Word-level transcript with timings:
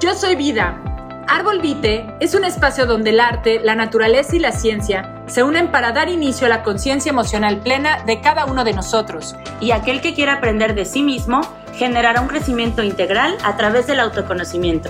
Yo 0.00 0.14
soy 0.14 0.34
Vida. 0.34 0.82
Árbol 1.28 1.60
Vite 1.60 2.16
es 2.20 2.34
un 2.34 2.46
espacio 2.46 2.86
donde 2.86 3.10
el 3.10 3.20
arte, 3.20 3.60
la 3.62 3.74
naturaleza 3.74 4.34
y 4.34 4.38
la 4.38 4.50
ciencia 4.50 5.22
se 5.26 5.42
unen 5.42 5.70
para 5.70 5.92
dar 5.92 6.08
inicio 6.08 6.46
a 6.46 6.48
la 6.48 6.62
conciencia 6.62 7.10
emocional 7.10 7.60
plena 7.60 8.02
de 8.04 8.22
cada 8.22 8.46
uno 8.46 8.64
de 8.64 8.72
nosotros. 8.72 9.36
Y 9.60 9.72
aquel 9.72 10.00
que 10.00 10.14
quiera 10.14 10.32
aprender 10.32 10.74
de 10.74 10.86
sí 10.86 11.02
mismo 11.02 11.42
generará 11.74 12.22
un 12.22 12.28
crecimiento 12.28 12.82
integral 12.82 13.36
a 13.44 13.58
través 13.58 13.86
del 13.88 14.00
autoconocimiento. 14.00 14.88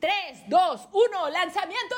3, 0.00 0.12
2, 0.48 0.88
1, 0.92 1.30
lanzamiento 1.30 1.95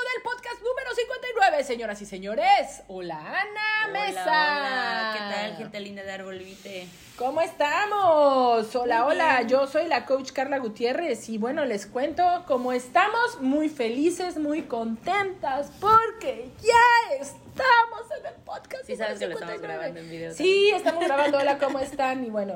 59, 1.58 1.64
señoras 1.64 2.02
y 2.02 2.06
señores. 2.06 2.82
Hola 2.88 3.16
Ana 3.18 3.92
Mesa. 3.92 4.22
Hola, 4.22 5.10
¿qué 5.12 5.34
tal, 5.34 5.56
gente 5.56 5.80
linda 5.80 6.02
de 6.02 6.12
Árbol 6.12 6.38
Vite? 6.38 6.86
¿Cómo 7.16 7.40
estamos? 7.40 8.74
Hola, 8.76 9.02
Muy 9.04 9.12
hola, 9.14 9.36
bien. 9.38 9.48
yo 9.48 9.66
soy 9.66 9.88
la 9.88 10.06
coach 10.06 10.30
Carla 10.32 10.58
Gutiérrez 10.58 11.28
y 11.28 11.38
bueno, 11.38 11.64
les 11.64 11.86
cuento 11.86 12.22
cómo 12.46 12.72
estamos, 12.72 13.40
muy 13.40 13.68
felices, 13.68 14.38
muy 14.38 14.62
contentas 14.62 15.72
porque 15.80 16.50
ya 16.62 17.16
estamos 17.16 18.02
en 18.18 18.26
el 18.26 18.34
podcast. 18.44 18.84
Sí, 18.86 18.96
sabes 18.96 19.18
que 19.18 19.26
lo 19.26 19.34
estamos 19.34 19.54
59. 19.56 19.66
grabando 19.68 20.00
en 20.00 20.10
video 20.10 20.34
Sí, 20.34 20.70
estamos 20.74 21.04
grabando, 21.04 21.38
hola, 21.38 21.58
¿cómo 21.60 21.80
están? 21.80 22.24
Y 22.24 22.30
bueno, 22.30 22.54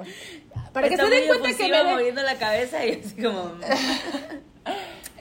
para 0.72 0.88
que 0.88 0.94
Está 0.94 1.08
se 1.08 1.14
den 1.14 1.26
cuenta 1.26 1.56
que 1.56 1.68
me 1.68 1.82
moviendo 1.84 2.22
la 2.22 2.36
cabeza 2.36 2.86
y 2.86 3.00
así 3.00 3.20
como... 3.20 3.52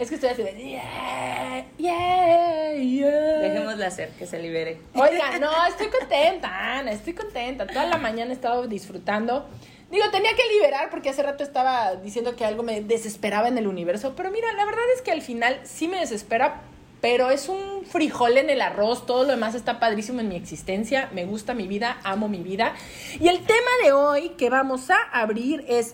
Es 0.02 0.10
que 0.10 0.16
estoy 0.16 0.32
así 0.32 0.42
de... 0.42 0.54
Yeah, 0.54 1.64
yeah, 1.78 2.74
yeah. 2.74 3.38
Dejémosla 3.38 3.86
hacer, 3.86 4.10
que 4.18 4.26
se 4.26 4.40
libere. 4.40 4.82
Oiga, 4.96 5.38
no, 5.38 5.52
estoy 5.70 5.90
contenta, 5.90 6.80
Ana, 6.80 6.92
estoy 6.92 7.14
contenta. 7.14 7.68
Toda 7.68 7.86
la 7.86 7.98
mañana 8.00 8.32
he 8.32 8.34
estado 8.34 8.66
disfrutando. 8.66 9.48
Digo, 9.92 10.04
tenía 10.12 10.32
que 10.36 10.42
liberar 10.56 10.90
porque 10.90 11.10
hace 11.10 11.22
rato 11.22 11.44
estaba 11.44 11.98
diciendo 11.98 12.36
que 12.36 12.46
algo 12.46 12.64
me 12.64 12.82
desesperaba 12.82 13.48
en 13.48 13.60
el 13.60 13.68
universo. 13.68 14.16
Pero 14.18 14.32
mira, 14.32 14.52
la 14.54 14.66
verdad 14.66 14.82
es 14.96 15.04
que 15.04 15.12
al 15.12 15.22
final 15.22 15.60
sí 15.66 15.88
me 15.88 16.00
desespera, 16.00 16.64
pero 17.00 17.30
es 17.30 17.48
un 17.48 17.86
frijol 17.86 18.40
en 18.40 18.50
el 18.50 18.62
arroz. 18.62 19.06
Todo 19.06 19.26
lo 19.26 19.30
demás 19.30 19.54
está 19.54 19.80
padrísimo 19.80 20.20
en 20.20 20.30
mi 20.30 20.36
existencia. 20.36 21.10
Me 21.14 21.26
gusta 21.26 21.54
mi 21.54 21.68
vida, 21.68 22.00
amo 22.04 22.28
mi 22.28 22.40
vida. 22.40 22.74
Y 23.20 23.28
el 23.28 23.38
tema 23.42 23.70
de 23.84 23.92
hoy 23.92 24.30
que 24.30 24.50
vamos 24.50 24.90
a 24.90 24.98
abrir 25.14 25.64
es: 25.68 25.94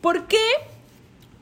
¿por 0.00 0.26
qué 0.26 0.40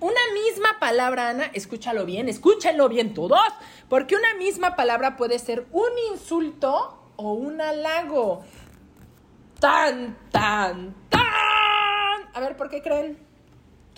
una 0.00 0.20
misma 0.34 0.78
palabra, 0.80 1.28
Ana, 1.28 1.50
escúchalo 1.52 2.04
bien, 2.04 2.28
escúchenlo 2.28 2.88
bien 2.88 3.14
todos, 3.14 3.40
porque 3.88 4.16
una 4.16 4.34
misma 4.34 4.76
palabra 4.76 5.16
puede 5.16 5.38
ser 5.38 5.66
un 5.72 5.90
insulto 6.12 7.12
o 7.16 7.32
un 7.32 7.60
halago. 7.60 8.42
Tan, 9.60 10.16
tan, 10.30 10.94
tan. 11.10 12.30
A 12.32 12.40
ver, 12.40 12.56
¿por 12.56 12.70
qué 12.70 12.82
creen? 12.82 13.29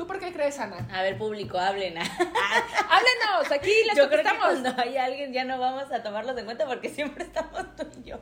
¿Tú 0.02 0.08
por 0.08 0.18
qué 0.18 0.32
crees, 0.32 0.58
Ana? 0.58 0.88
A 0.92 1.00
ver, 1.02 1.16
público, 1.16 1.56
hablen. 1.60 1.96
Háblenos, 1.96 3.52
aquí 3.52 3.70
les 3.86 3.96
Yo 3.96 4.08
creo 4.08 4.24
que 4.24 4.36
cuando 4.36 4.74
hay 4.76 4.96
alguien 4.96 5.32
ya 5.32 5.44
no 5.44 5.60
vamos 5.60 5.92
a 5.92 6.02
tomarlos 6.02 6.36
en 6.36 6.44
cuenta 6.44 6.66
porque 6.66 6.88
siempre 6.88 7.22
estamos 7.22 7.76
tú 7.76 7.86
y 8.00 8.08
yo. 8.08 8.18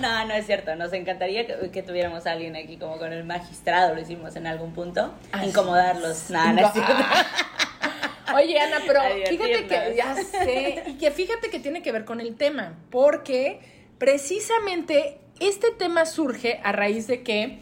No, 0.00 0.24
no 0.26 0.34
es 0.34 0.46
cierto. 0.46 0.74
Nos 0.74 0.92
encantaría 0.92 1.46
que, 1.46 1.70
que 1.70 1.84
tuviéramos 1.84 2.26
a 2.26 2.32
alguien 2.32 2.56
aquí 2.56 2.76
como 2.76 2.98
con 2.98 3.12
el 3.12 3.22
magistrado, 3.22 3.94
lo 3.94 4.00
hicimos 4.00 4.34
en 4.34 4.48
algún 4.48 4.72
punto. 4.72 5.14
Ah, 5.30 5.46
Incomodarlos. 5.46 6.28
No, 6.28 6.52
no 6.54 6.66
es 6.66 6.72
cierto. 6.72 6.92
Oye, 8.34 8.58
Ana, 8.58 8.78
pero 8.84 9.00
fíjate 9.28 9.66
que 9.68 9.94
ya 9.96 10.16
sé, 10.16 10.82
y 10.88 10.94
que 10.94 11.12
fíjate 11.12 11.50
que 11.50 11.60
tiene 11.60 11.82
que 11.82 11.92
ver 11.92 12.04
con 12.04 12.20
el 12.20 12.34
tema, 12.34 12.74
porque 12.90 13.60
precisamente 13.98 15.20
este 15.38 15.70
tema 15.70 16.04
surge 16.04 16.60
a 16.64 16.72
raíz 16.72 17.06
de 17.06 17.22
que 17.22 17.60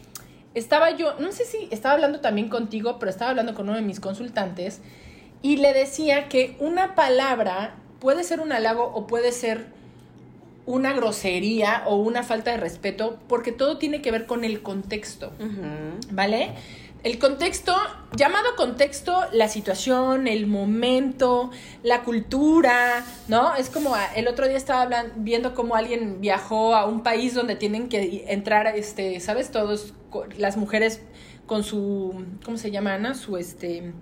estaba 0.53 0.91
yo, 0.91 1.15
no 1.19 1.31
sé 1.31 1.45
si 1.45 1.67
estaba 1.71 1.95
hablando 1.95 2.19
también 2.19 2.49
contigo, 2.49 2.97
pero 2.99 3.09
estaba 3.09 3.31
hablando 3.31 3.53
con 3.53 3.69
uno 3.69 3.77
de 3.77 3.83
mis 3.83 3.99
consultantes 3.99 4.81
y 5.41 5.57
le 5.57 5.73
decía 5.73 6.27
que 6.27 6.55
una 6.59 6.95
palabra 6.95 7.75
puede 7.99 8.23
ser 8.23 8.39
un 8.39 8.51
halago 8.51 8.83
o 8.93 9.07
puede 9.07 9.31
ser 9.31 9.67
una 10.65 10.93
grosería 10.93 11.83
o 11.87 11.95
una 11.95 12.23
falta 12.23 12.51
de 12.51 12.57
respeto, 12.57 13.17
porque 13.27 13.51
todo 13.51 13.77
tiene 13.77 14.01
que 14.01 14.11
ver 14.11 14.25
con 14.25 14.43
el 14.43 14.61
contexto. 14.61 15.31
¿Vale? 16.11 16.51
El 17.01 17.17
contexto, 17.17 17.73
llamado 18.17 18.55
contexto, 18.57 19.21
la 19.31 19.47
situación, 19.47 20.27
el 20.27 20.47
momento, 20.47 21.49
la 21.81 22.03
cultura, 22.03 23.05
¿no? 23.29 23.55
Es 23.55 23.69
como 23.69 23.95
ah, 23.95 24.05
el 24.17 24.27
otro 24.27 24.47
día 24.49 24.57
estaba 24.57 24.81
hablan- 24.81 25.13
viendo 25.17 25.53
cómo 25.55 25.75
alguien 25.75 26.19
viajó 26.19 26.75
a 26.75 26.85
un 26.85 27.01
país 27.01 27.33
donde 27.33 27.55
tienen 27.55 27.87
que 27.87 28.25
entrar, 28.27 28.67
este, 28.75 29.19
¿sabes? 29.21 29.49
Todos, 29.49 29.93
las 30.37 30.57
mujeres 30.57 31.01
con 31.45 31.63
su, 31.63 32.25
¿cómo 32.43 32.57
se 32.57 32.69
llama? 32.69 33.13
Su, 33.15 33.37
este, 33.37 33.93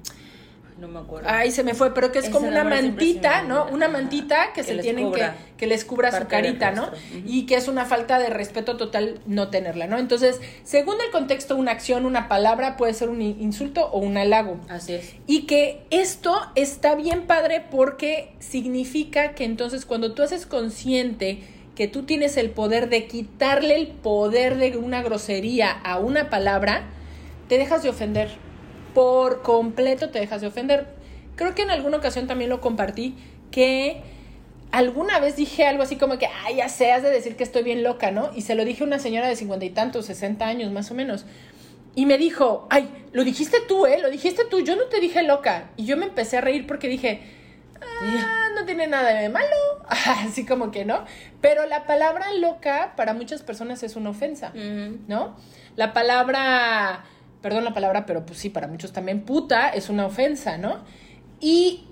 No 0.79 0.87
me 0.87 0.99
acuerdo. 0.99 1.27
ay, 1.29 1.49
se 1.51 1.63
me 1.63 1.73
fue, 1.73 1.93
pero 1.93 2.11
que 2.11 2.19
es 2.19 2.25
Ese 2.25 2.33
como 2.33 2.47
una 2.47 2.63
mantita, 2.63 3.41
¿no? 3.41 3.65
Una 3.71 3.87
mantita 3.87 4.53
que, 4.53 4.61
Que 4.61 4.63
se 4.63 4.75
tienen 4.77 5.11
que, 5.11 5.27
que 5.57 5.65
les 5.65 5.83
cubra 5.85 6.11
su 6.11 6.27
carita, 6.27 6.71
¿no? 6.71 6.91
Y 7.25 7.45
que 7.47 7.55
es 7.55 7.67
una 7.67 7.85
falta 7.85 8.19
de 8.19 8.29
respeto 8.29 8.77
total 8.77 9.19
no 9.25 9.49
tenerla, 9.49 9.87
¿no? 9.87 9.97
Entonces, 9.97 10.39
según 10.63 10.95
el 11.03 11.11
contexto, 11.11 11.55
una 11.55 11.71
acción, 11.71 12.05
una 12.05 12.27
palabra 12.27 12.77
puede 12.77 12.93
ser 12.93 13.09
un 13.09 13.21
in- 13.23 13.41
insulto 13.41 13.87
o 13.87 13.99
un 13.99 14.17
halago. 14.17 14.57
Así 14.69 14.93
es. 14.93 15.15
Y 15.25 15.47
que 15.47 15.81
esto 15.89 16.35
está 16.53 16.93
bien 16.95 17.23
padre 17.23 17.65
porque 17.71 18.33
significa 18.39 19.33
que 19.33 19.45
entonces 19.45 19.85
cuando 19.85 20.13
tú 20.13 20.21
haces 20.23 20.45
consciente 20.45 21.41
que 21.75 21.87
tú 21.87 22.03
tienes 22.03 22.37
el 22.37 22.49
poder 22.49 22.89
de 22.89 23.05
quitarle 23.07 23.75
el 23.75 23.87
poder 23.87 24.57
de 24.57 24.77
una 24.77 25.01
grosería 25.03 25.71
a 25.71 25.99
una 25.99 26.29
palabra, 26.29 26.83
te 27.49 27.57
dejas 27.57 27.83
de 27.83 27.89
ofender. 27.89 28.29
Por 28.93 29.41
completo 29.41 30.09
te 30.09 30.19
dejas 30.19 30.41
de 30.41 30.47
ofender. 30.47 30.87
Creo 31.35 31.53
que 31.53 31.61
en 31.61 31.71
alguna 31.71 31.97
ocasión 31.97 32.27
también 32.27 32.49
lo 32.49 32.61
compartí 32.61 33.15
que 33.51 34.01
alguna 34.71 35.19
vez 35.19 35.35
dije 35.35 35.65
algo 35.65 35.83
así 35.83 35.95
como 35.95 36.17
que, 36.17 36.27
ay, 36.27 36.57
ya 36.57 36.69
sé, 36.69 36.91
has 36.91 37.03
de 37.03 37.09
decir 37.09 37.35
que 37.35 37.43
estoy 37.43 37.63
bien 37.63 37.83
loca, 37.83 38.11
¿no? 38.11 38.31
Y 38.35 38.41
se 38.41 38.55
lo 38.55 38.65
dije 38.65 38.83
a 38.83 38.87
una 38.87 38.99
señora 38.99 39.27
de 39.27 39.35
cincuenta 39.35 39.65
y 39.65 39.69
tantos, 39.69 40.05
sesenta 40.05 40.47
años 40.47 40.71
más 40.71 40.91
o 40.91 40.93
menos. 40.93 41.25
Y 41.95 42.05
me 42.05 42.17
dijo, 42.17 42.67
ay, 42.69 42.89
lo 43.11 43.23
dijiste 43.23 43.57
tú, 43.67 43.87
¿eh? 43.87 43.97
Lo 43.99 44.09
dijiste 44.09 44.43
tú, 44.49 44.61
yo 44.61 44.75
no 44.75 44.83
te 44.83 44.99
dije 44.99 45.23
loca. 45.23 45.71
Y 45.77 45.85
yo 45.85 45.97
me 45.97 46.05
empecé 46.05 46.37
a 46.37 46.41
reír 46.41 46.67
porque 46.67 46.87
dije, 46.87 47.21
ah, 47.81 48.49
no 48.55 48.65
tiene 48.65 48.85
nada 48.87 49.19
de 49.19 49.29
malo. 49.29 49.55
Así 49.89 50.45
como 50.45 50.69
que 50.69 50.85
no. 50.85 51.05
Pero 51.41 51.65
la 51.65 51.87
palabra 51.87 52.31
loca 52.33 52.93
para 52.95 53.13
muchas 53.13 53.41
personas 53.41 53.81
es 53.81 53.95
una 53.95 54.11
ofensa. 54.11 54.51
¿no? 55.07 55.35
La 55.75 55.93
palabra, 55.93 57.05
perdón 57.41 57.63
la 57.63 57.73
palabra, 57.73 58.05
pero 58.05 58.25
pues 58.25 58.39
sí, 58.39 58.49
para 58.49 58.67
muchos 58.67 58.93
también 58.93 59.21
puta 59.21 59.69
es 59.69 59.89
una 59.89 60.05
ofensa, 60.05 60.57
¿no? 60.57 60.79
Y 61.39 61.85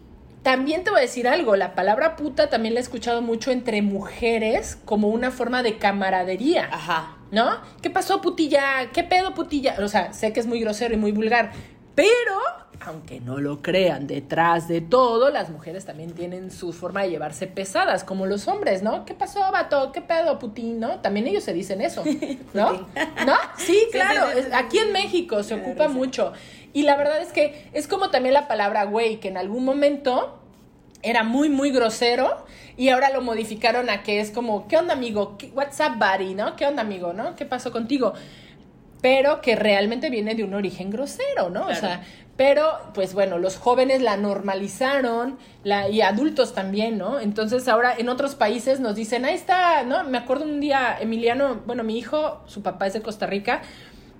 también 0.43 0.83
te 0.83 0.91
voy 0.91 0.99
a 0.99 1.01
decir 1.01 1.27
algo, 1.27 1.55
la 1.55 1.75
palabra 1.75 2.15
puta 2.15 2.49
también 2.49 2.73
la 2.73 2.79
he 2.79 2.83
escuchado 2.83 3.21
mucho 3.21 3.51
entre 3.51 3.81
mujeres 3.81 4.77
como 4.85 5.07
una 5.07 5.31
forma 5.31 5.63
de 5.63 5.77
camaradería. 5.77 6.69
Ajá. 6.71 7.17
¿no? 7.31 7.59
¿Qué 7.81 7.89
pasó, 7.89 8.21
putilla? 8.21 8.91
¿Qué 8.93 9.03
pedo, 9.03 9.33
putilla? 9.33 9.75
O 9.79 9.87
sea, 9.87 10.13
sé 10.13 10.33
que 10.33 10.39
es 10.39 10.47
muy 10.47 10.59
grosero 10.59 10.93
y 10.93 10.97
muy 10.97 11.11
vulgar, 11.11 11.51
pero, 11.95 12.37
aunque 12.85 13.19
no 13.21 13.39
lo 13.39 13.61
crean, 13.61 14.05
detrás 14.07 14.67
de 14.67 14.81
todo, 14.81 15.29
las 15.29 15.49
mujeres 15.49 15.85
también 15.85 16.11
tienen 16.11 16.51
su 16.51 16.73
forma 16.73 17.03
de 17.03 17.09
llevarse 17.09 17.47
pesadas, 17.47 18.03
como 18.03 18.25
los 18.25 18.47
hombres, 18.47 18.83
¿no? 18.83 19.05
¿Qué 19.05 19.13
pasó, 19.13 19.39
vato? 19.51 19.91
¿Qué 19.91 20.01
pedo, 20.01 20.37
putín? 20.39 20.79
¿No? 20.79 20.99
También 20.99 21.25
ellos 21.27 21.43
se 21.43 21.53
dicen 21.53 21.81
eso, 21.81 22.03
¿no? 22.53 22.71
¿No? 23.25 23.35
Sí, 23.57 23.87
claro, 23.91 24.27
aquí 24.53 24.77
en. 24.79 24.91
México 24.91 25.41
se 25.43 25.55
ocupa 25.55 25.87
mucho. 25.87 26.33
Y 26.73 26.83
la 26.83 26.95
verdad 26.97 27.21
es 27.21 27.31
que 27.31 27.69
es 27.73 27.87
como 27.87 28.09
también 28.11 28.33
la 28.33 28.47
palabra 28.47 28.83
güey, 28.85 29.19
que 29.19 29.27
en 29.29 29.37
algún 29.37 29.63
momento 29.65 30.39
era 31.01 31.23
muy, 31.23 31.49
muy 31.49 31.71
grosero 31.71 32.45
y 32.77 32.89
ahora 32.89 33.09
lo 33.11 33.21
modificaron 33.21 33.89
a 33.89 34.03
que 34.03 34.19
es 34.19 34.31
como, 34.31 34.67
¿qué 34.67 34.77
onda, 34.77 34.93
amigo? 34.93 35.37
¿Qué- 35.37 35.51
What's 35.53 35.79
up, 35.79 35.97
buddy? 35.97 36.33
¿No? 36.33 36.55
¿Qué 36.55 36.65
onda, 36.65 36.81
amigo? 36.81 37.13
¿No? 37.13 37.35
¿Qué 37.35 37.45
pasó 37.45 37.71
contigo? 37.71 38.13
Pero 39.01 39.41
que 39.41 39.55
realmente 39.55 40.09
viene 40.09 40.35
de 40.35 40.43
un 40.43 40.53
origen 40.53 40.89
grosero, 40.89 41.49
¿no? 41.49 41.67
O 41.67 41.75
sea, 41.75 42.03
pero, 42.37 42.73
pues 42.93 43.13
bueno, 43.13 43.37
los 43.37 43.55
jóvenes 43.55 44.01
la 44.01 44.17
normalizaron 44.17 45.37
la, 45.63 45.87
y 45.87 46.01
adultos 46.01 46.53
también, 46.53 46.97
¿no? 46.97 47.19
Entonces 47.19 47.67
ahora 47.67 47.95
en 47.97 48.09
otros 48.09 48.35
países 48.35 48.81
nos 48.81 48.95
dicen, 48.95 49.23
ahí 49.23 49.35
está, 49.35 49.83
¿no? 49.83 50.03
Me 50.03 50.17
acuerdo 50.17 50.43
un 50.43 50.59
día, 50.59 50.97
Emiliano, 50.99 51.61
bueno, 51.65 51.83
mi 51.83 51.97
hijo, 51.97 52.41
su 52.45 52.61
papá 52.61 52.87
es 52.87 52.93
de 52.93 53.01
Costa 53.01 53.25
Rica, 53.25 53.61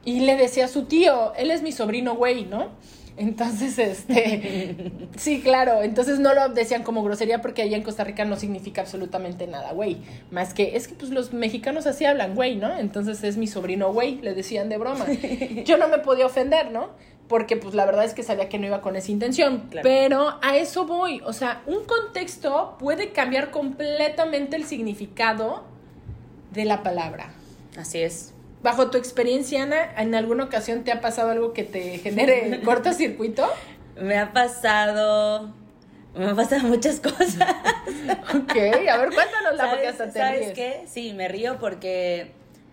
y 0.05 0.21
le 0.21 0.37
decía 0.37 0.65
a 0.65 0.67
su 0.69 0.83
tío, 0.83 1.33
él 1.35 1.51
es 1.51 1.61
mi 1.61 1.73
sobrino, 1.73 2.15
güey, 2.15 2.45
¿no? 2.45 2.69
Entonces, 3.17 3.79
este, 3.79 4.91
sí, 5.17 5.39
claro, 5.41 5.81
entonces 5.83 6.19
no 6.19 6.33
lo 6.33 6.49
decían 6.49 6.83
como 6.83 7.03
grosería 7.03 7.41
porque 7.41 7.61
allá 7.61 7.77
en 7.77 7.83
Costa 7.83 8.03
Rica 8.03 8.25
no 8.25 8.35
significa 8.35 8.81
absolutamente 8.81 9.47
nada, 9.47 9.71
güey. 9.71 9.97
Más 10.31 10.53
que, 10.53 10.75
es 10.75 10.87
que 10.87 10.95
pues 10.95 11.11
los 11.11 11.33
mexicanos 11.33 11.87
así 11.87 12.05
hablan, 12.05 12.35
güey, 12.35 12.57
¿no? 12.57 12.77
Entonces 12.77 13.23
es 13.23 13.37
mi 13.37 13.47
sobrino, 13.47 13.93
güey, 13.93 14.19
le 14.21 14.33
decían 14.33 14.67
de 14.69 14.77
broma. 14.77 15.05
Yo 15.65 15.77
no 15.77 15.87
me 15.87 15.99
podía 15.99 16.25
ofender, 16.25 16.71
¿no? 16.71 16.89
Porque 17.29 17.55
pues 17.55 17.73
la 17.73 17.85
verdad 17.85 18.05
es 18.05 18.13
que 18.13 18.21
sabía 18.21 18.49
que 18.49 18.59
no 18.59 18.67
iba 18.67 18.81
con 18.81 18.95
esa 18.95 19.11
intención. 19.11 19.67
Claro. 19.69 19.83
Pero 19.83 20.37
a 20.41 20.57
eso 20.57 20.85
voy, 20.85 21.21
o 21.25 21.33
sea, 21.33 21.63
un 21.65 21.85
contexto 21.85 22.75
puede 22.77 23.13
cambiar 23.13 23.49
completamente 23.49 24.57
el 24.57 24.65
significado 24.65 25.63
de 26.51 26.65
la 26.65 26.83
palabra. 26.83 27.31
Así 27.77 27.99
es. 27.99 28.34
Bajo 28.65 28.89
tu 28.89 28.97
experiencia, 28.97 29.61
Ana, 29.63 29.93
¿en 29.97 30.15
alguna 30.15 30.43
ocasión 30.43 30.83
te 30.83 30.91
ha 30.91 30.99
pasado 30.99 31.29
algo 31.29 31.53
que 31.53 31.63
te 31.63 31.99
genere 31.99 32.59
cortocircuito? 32.65 33.47
Me 34.01 34.17
ha 34.17 34.33
pasado. 34.33 35.53
Me 36.15 36.25
han 36.25 36.35
pasado 36.35 36.67
muchas 36.67 36.99
cosas. 36.99 37.37
ok, 38.33 38.55
a 38.89 38.97
ver, 38.97 39.09
cuéntanos 39.13 39.55
la 39.55 39.69
porque 39.69 39.87
hasta 39.87 40.07
te 40.07 40.19
¿Sabes 40.19 40.51
qué? 40.53 40.83
Sí, 40.87 41.13
me 41.13 41.27
río 41.27 41.57
porque 41.59 42.31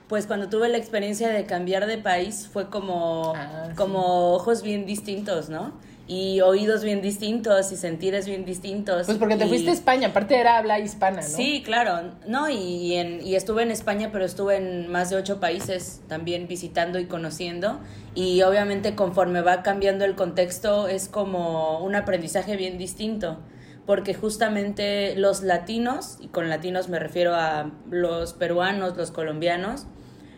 pues 0.09 0.27
cuando 0.27 0.49
tuve 0.49 0.69
la 0.69 0.79
experiencia 0.79 1.29
de 1.29 1.44
cambiar 1.44 1.87
de 1.87 1.99
país 1.99 2.49
fue 2.53 2.71
como, 2.71 3.33
Ah, 3.37 3.65
sí. 3.69 3.75
como 3.77 4.33
ojos 4.35 4.62
bien 4.62 4.87
distintos, 4.87 5.49
¿no? 5.50 5.73
Y 6.08 6.40
oídos 6.40 6.82
bien 6.82 7.00
distintos 7.00 7.70
y 7.72 7.76
sentires 7.76 8.26
bien 8.26 8.44
distintos. 8.44 9.06
Pues 9.06 9.19
porque 9.19 9.37
te 9.37 9.46
y- 9.46 9.49
fuiste 9.49 9.70
a 9.70 9.72
España, 9.72 10.08
aparte 10.08 10.37
era 10.37 10.58
habla 10.58 10.78
hispana, 10.81 11.22
¿no? 11.22 11.28
Sí, 11.28 11.62
claro. 11.64 12.10
No, 12.26 12.50
y, 12.50 12.54
y 12.56 12.94
en, 12.96 13.25
y 13.25 13.37
estuve 13.37 13.62
en 13.62 13.70
España, 13.70 14.10
pero 14.12 14.25
estuve 14.25 14.56
en 14.56 14.90
más 14.90 15.10
de 15.10 15.16
ocho 15.16 15.38
países 15.40 16.02
también 16.08 16.49
visitando 16.49 16.99
y 16.99 17.06
conociendo. 17.06 17.78
Y 18.14 18.43
obviamente 18.43 18.94
conforme 18.94 19.40
va 19.43 19.62
cambiando 19.62 20.04
el 20.04 20.14
contexto 20.16 20.88
es 20.88 21.08
como 21.08 21.78
un 21.84 21.94
aprendizaje 21.94 22.56
bien 22.56 22.78
distinto. 22.78 23.38
Porque 23.87 24.12
justamente 24.14 25.14
los 25.16 25.43
latinos, 25.43 26.19
y 26.20 26.28
con 26.28 26.49
latinos 26.49 26.88
me 26.88 26.99
refiero 26.99 27.34
a 27.34 27.70
los 27.90 28.32
peruanos, 28.32 28.96
los 28.96 29.10
colombianos, 29.12 29.87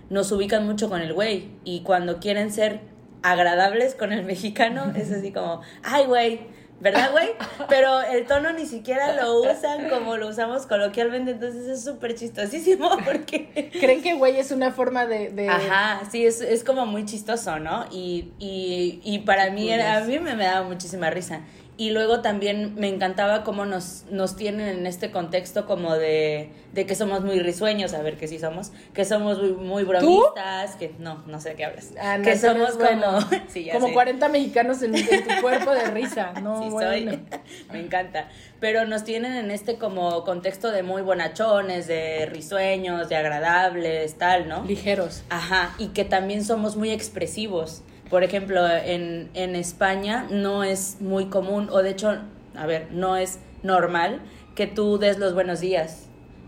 nos 0.09 0.31
ubican 0.33 0.65
mucho 0.67 0.89
con 0.89 1.01
el 1.01 1.13
güey. 1.13 1.49
Y 1.65 1.81
cuando 1.81 2.21
quieren 2.21 2.51
ser 2.53 2.81
agradables 3.25 3.95
con 3.95 4.13
el 4.13 4.23
mexicano, 4.25 4.93
es 4.95 5.11
así 5.11 5.33
como, 5.33 5.63
ay, 5.83 6.05
güey, 6.05 6.41
¿verdad, 6.81 7.11
güey? 7.13 7.31
Pero 7.71 8.03
el 8.03 8.27
tono 8.27 8.53
ni 8.53 8.67
siquiera 8.67 9.15
lo 9.15 9.41
usan 9.41 9.89
como 9.89 10.17
lo 10.19 10.29
usamos 10.29 10.67
coloquialmente, 10.67 11.31
entonces 11.33 11.67
es 11.67 11.83
súper 11.83 12.15
chistosísimo 12.15 12.91
porque... 13.05 13.71
¿Creen 13.81 14.03
que 14.03 14.13
güey 14.15 14.37
es 14.37 14.51
una 14.51 14.73
forma 14.73 15.07
de... 15.07 15.31
de- 15.31 15.49
Ajá, 15.49 16.03
sí, 16.11 16.27
es, 16.27 16.43
es 16.43 16.63
como 16.65 16.85
muy 16.85 17.07
chistoso, 17.07 17.59
¿no? 17.59 17.87
Y, 17.91 18.33
y, 18.39 19.01
y 19.03 19.21
para 19.21 19.51
mí, 19.51 19.71
era, 19.71 19.97
a 19.97 20.01
mí 20.03 20.19
me, 20.19 20.37
me 20.37 20.45
daba 20.45 20.69
muchísima 20.69 21.09
risa. 21.09 21.41
Y 21.77 21.91
luego 21.91 22.21
también 22.21 22.77
me 22.77 22.87
encantaba 22.87 23.43
cómo 23.43 23.65
nos, 23.65 24.05
nos 24.09 24.37
tienen 24.37 24.69
en 24.69 24.87
este 24.87 25.11
contexto 25.11 25.67
como 25.67 25.95
de, 25.97 26.51
de 26.73 26.87
que 26.87 26.95
somos 26.95 27.25
muy 27.25 27.41
risueños, 27.41 27.95
a 27.95 28.03
ver 28.03 28.17
que 28.17 28.29
sí 28.29 28.39
somos, 28.39 28.71
que 28.93 29.05
somos 29.05 29.41
muy, 29.41 29.53
muy 29.55 29.83
bromistas, 29.83 30.77
que 30.77 30.95
no, 31.01 31.25
no 31.27 31.41
sé 31.41 31.49
de 31.51 31.55
qué 31.57 31.65
hablas. 31.65 31.91
Ah, 32.01 32.19
no, 32.19 32.25
que 32.25 32.39
somos 32.39 32.77
como... 32.77 33.21
sí, 33.49 33.69
como 33.73 33.89
sé. 33.89 33.93
40 33.93 34.29
mexicanos 34.29 34.83
en, 34.83 34.95
en 34.95 35.05
tu 35.27 35.41
cuerpo 35.41 35.73
de 35.73 35.87
risa. 35.91 36.33
No, 36.45 36.63
Sí, 36.63 36.69
bueno. 36.71 37.11
soy. 37.11 37.21
Me 37.73 37.81
encanta. 37.81 38.29
Pero 38.61 38.85
nos 38.87 39.03
tienen 39.03 39.33
en 39.33 39.51
este 39.51 39.77
como 39.77 40.23
contexto 40.23 40.71
de 40.71 40.85
muy 40.85 41.03
bonachones, 41.03 41.89
de 41.89 42.27
risueños, 42.27 43.09
de 43.09 43.17
agradables, 43.17 44.15
tal, 44.17 44.49
¿no? 44.49 44.65
Ligeros. 44.65 45.25
Ajá, 45.29 45.75
y 45.79 45.89
que 45.89 46.05
también 46.05 46.45
somos 46.45 46.77
muy 46.77 46.91
expresivos. 46.91 47.83
Por 48.15 48.23
ejemplo, 48.23 48.65
en, 48.71 49.29
en 49.35 49.57
España 49.57 50.29
no 50.31 50.63
es 50.63 50.99
muy 51.01 51.27
común, 51.27 51.69
o 51.73 51.83
de 51.83 51.91
hecho, 51.91 52.17
a 52.55 52.65
ver, 52.65 52.87
no 52.93 53.17
es 53.17 53.41
normal 53.65 54.21
que 54.55 54.69
tú 54.69 54.99
des 54.99 55.19
los 55.19 55.35
buenos 55.35 55.59
días, 55.59 56.07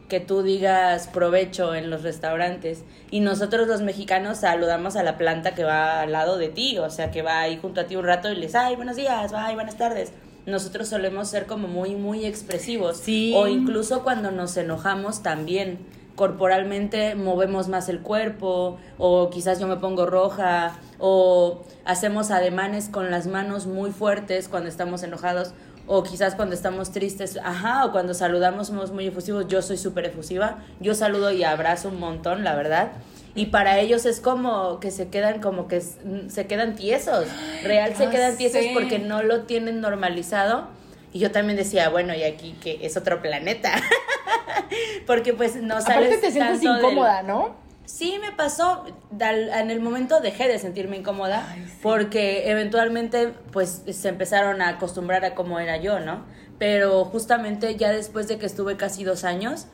que 0.08 0.20
tú 0.20 0.44
digas 0.44 1.08
provecho 1.08 1.74
en 1.74 1.90
los 1.90 2.04
restaurantes. 2.04 2.84
Y 3.10 3.18
nosotros 3.18 3.66
los 3.66 3.82
mexicanos 3.82 4.38
saludamos 4.38 4.94
a 4.94 5.02
la 5.02 5.18
planta 5.18 5.56
que 5.56 5.64
va 5.64 6.02
al 6.02 6.12
lado 6.12 6.38
de 6.38 6.50
ti, 6.50 6.78
o 6.78 6.88
sea, 6.88 7.10
que 7.10 7.22
va 7.22 7.40
ahí 7.40 7.58
junto 7.60 7.80
a 7.80 7.84
ti 7.88 7.96
un 7.96 8.04
rato 8.04 8.30
y 8.30 8.36
les, 8.36 8.54
ay, 8.54 8.76
buenos 8.76 8.94
días, 8.94 9.32
ay, 9.34 9.56
buenas 9.56 9.76
tardes. 9.76 10.12
Nosotros 10.46 10.86
solemos 10.86 11.26
ser 11.26 11.46
como 11.46 11.66
muy, 11.66 11.96
muy 11.96 12.26
expresivos. 12.26 12.98
Sí. 12.98 13.32
O 13.34 13.48
incluso 13.48 14.04
cuando 14.04 14.30
nos 14.30 14.56
enojamos 14.56 15.24
también 15.24 15.78
corporalmente 16.16 17.14
movemos 17.14 17.68
más 17.68 17.88
el 17.88 18.00
cuerpo 18.00 18.78
o 18.98 19.30
quizás 19.30 19.60
yo 19.60 19.68
me 19.68 19.76
pongo 19.76 20.06
roja 20.06 20.78
o 20.98 21.62
hacemos 21.84 22.30
ademanes 22.30 22.88
con 22.88 23.10
las 23.10 23.26
manos 23.26 23.66
muy 23.66 23.90
fuertes 23.92 24.48
cuando 24.48 24.68
estamos 24.68 25.02
enojados 25.02 25.52
o 25.86 26.02
quizás 26.02 26.34
cuando 26.34 26.54
estamos 26.54 26.90
tristes, 26.90 27.38
ajá, 27.44 27.84
o 27.84 27.92
cuando 27.92 28.12
saludamos 28.12 28.66
somos 28.66 28.90
muy 28.90 29.06
efusivos, 29.06 29.46
yo 29.46 29.62
soy 29.62 29.76
súper 29.76 30.06
efusiva, 30.06 30.58
yo 30.80 30.94
saludo 30.94 31.30
y 31.30 31.44
abrazo 31.44 31.90
un 31.90 32.00
montón, 32.00 32.42
la 32.42 32.56
verdad. 32.56 32.90
Y 33.36 33.46
para 33.46 33.78
ellos 33.78 34.06
es 34.06 34.18
como 34.18 34.80
que 34.80 34.90
se 34.90 35.08
quedan 35.08 35.40
como 35.40 35.68
que 35.68 35.80
se 35.80 36.46
quedan 36.48 36.74
tiesos, 36.74 37.26
real 37.62 37.94
se 37.94 38.06
Ah, 38.06 38.10
quedan 38.10 38.36
tiesos 38.36 38.62
porque 38.72 38.98
no 38.98 39.22
lo 39.22 39.42
tienen 39.42 39.80
normalizado. 39.80 40.68
Y 41.16 41.18
yo 41.18 41.30
también 41.30 41.56
decía, 41.56 41.88
bueno, 41.88 42.14
y 42.14 42.24
aquí 42.24 42.54
que 42.60 42.78
es 42.84 42.94
otro 42.98 43.22
planeta. 43.22 43.72
Porque 45.06 45.32
pues 45.32 45.56
no 45.56 45.80
sabes 45.80 46.08
Aparte 46.08 46.18
te 46.18 46.30
sientes 46.30 46.60
del- 46.60 46.76
incómoda, 46.76 47.22
¿no? 47.22 47.56
Sí, 47.86 48.18
me 48.20 48.32
pasó. 48.32 48.84
En 49.18 49.70
el 49.70 49.80
momento 49.80 50.20
dejé 50.20 50.46
de 50.46 50.58
sentirme 50.58 50.98
incómoda 50.98 51.48
Ay, 51.50 51.64
sí. 51.66 51.78
porque 51.82 52.50
eventualmente 52.50 53.32
pues 53.50 53.82
se 53.90 54.08
empezaron 54.10 54.60
a 54.60 54.68
acostumbrar 54.68 55.24
a 55.24 55.34
cómo 55.34 55.58
era 55.58 55.78
yo, 55.78 56.00
¿no? 56.00 56.26
Pero 56.58 57.06
justamente 57.06 57.76
ya 57.76 57.92
después 57.92 58.28
de 58.28 58.36
que 58.36 58.44
estuve 58.44 58.76
casi 58.76 59.02
dos 59.04 59.24
años, 59.24 59.68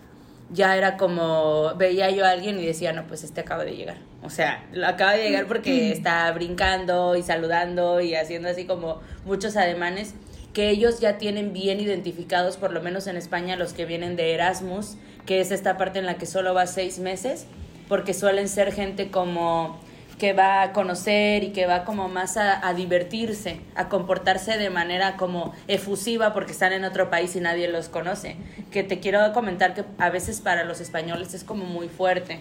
ya 0.52 0.76
era 0.76 0.96
como 0.96 1.74
veía 1.76 2.08
yo 2.10 2.24
a 2.24 2.30
alguien 2.30 2.60
y 2.60 2.66
decía, 2.66 2.92
no, 2.92 3.08
pues 3.08 3.24
este 3.24 3.40
acaba 3.40 3.64
de 3.64 3.74
llegar. 3.74 3.96
O 4.22 4.30
sea, 4.30 4.64
lo 4.72 4.86
acaba 4.86 5.12
de 5.14 5.24
llegar 5.24 5.46
porque 5.46 5.90
está 5.90 6.30
brincando 6.30 7.16
y 7.16 7.22
saludando 7.24 8.00
y 8.00 8.14
haciendo 8.14 8.48
así 8.48 8.64
como 8.66 9.00
muchos 9.24 9.56
ademanes 9.56 10.14
que 10.52 10.70
ellos 10.70 11.00
ya 11.00 11.18
tienen 11.18 11.52
bien 11.52 11.80
identificados, 11.80 12.56
por 12.56 12.72
lo 12.72 12.82
menos 12.82 13.06
en 13.06 13.16
España, 13.16 13.56
los 13.56 13.72
que 13.72 13.86
vienen 13.86 14.16
de 14.16 14.34
Erasmus, 14.34 14.96
que 15.26 15.40
es 15.40 15.50
esta 15.50 15.78
parte 15.78 15.98
en 15.98 16.06
la 16.06 16.16
que 16.16 16.26
solo 16.26 16.54
va 16.54 16.66
seis 16.66 16.98
meses, 16.98 17.46
porque 17.88 18.14
suelen 18.14 18.48
ser 18.48 18.72
gente 18.72 19.10
como 19.10 19.80
que 20.18 20.34
va 20.34 20.62
a 20.62 20.72
conocer 20.72 21.42
y 21.42 21.48
que 21.50 21.66
va 21.66 21.84
como 21.84 22.08
más 22.08 22.36
a, 22.36 22.72
divertirse, 22.74 23.58
a 23.74 23.88
comportarse 23.88 24.56
de 24.56 24.70
manera 24.70 25.16
como 25.16 25.52
efusiva 25.66 26.32
porque 26.32 26.52
están 26.52 26.72
en 26.72 26.84
otro 26.84 27.10
país 27.10 27.34
y 27.34 27.40
nadie 27.40 27.66
los 27.66 27.88
conoce. 27.88 28.36
Que 28.70 28.84
te 28.84 29.00
quiero 29.00 29.32
comentar 29.32 29.74
que 29.74 29.84
a 29.98 30.10
veces 30.10 30.40
para 30.40 30.62
los 30.62 30.80
españoles 30.80 31.34
es 31.34 31.42
como 31.42 31.64
muy 31.64 31.88
fuerte, 31.88 32.38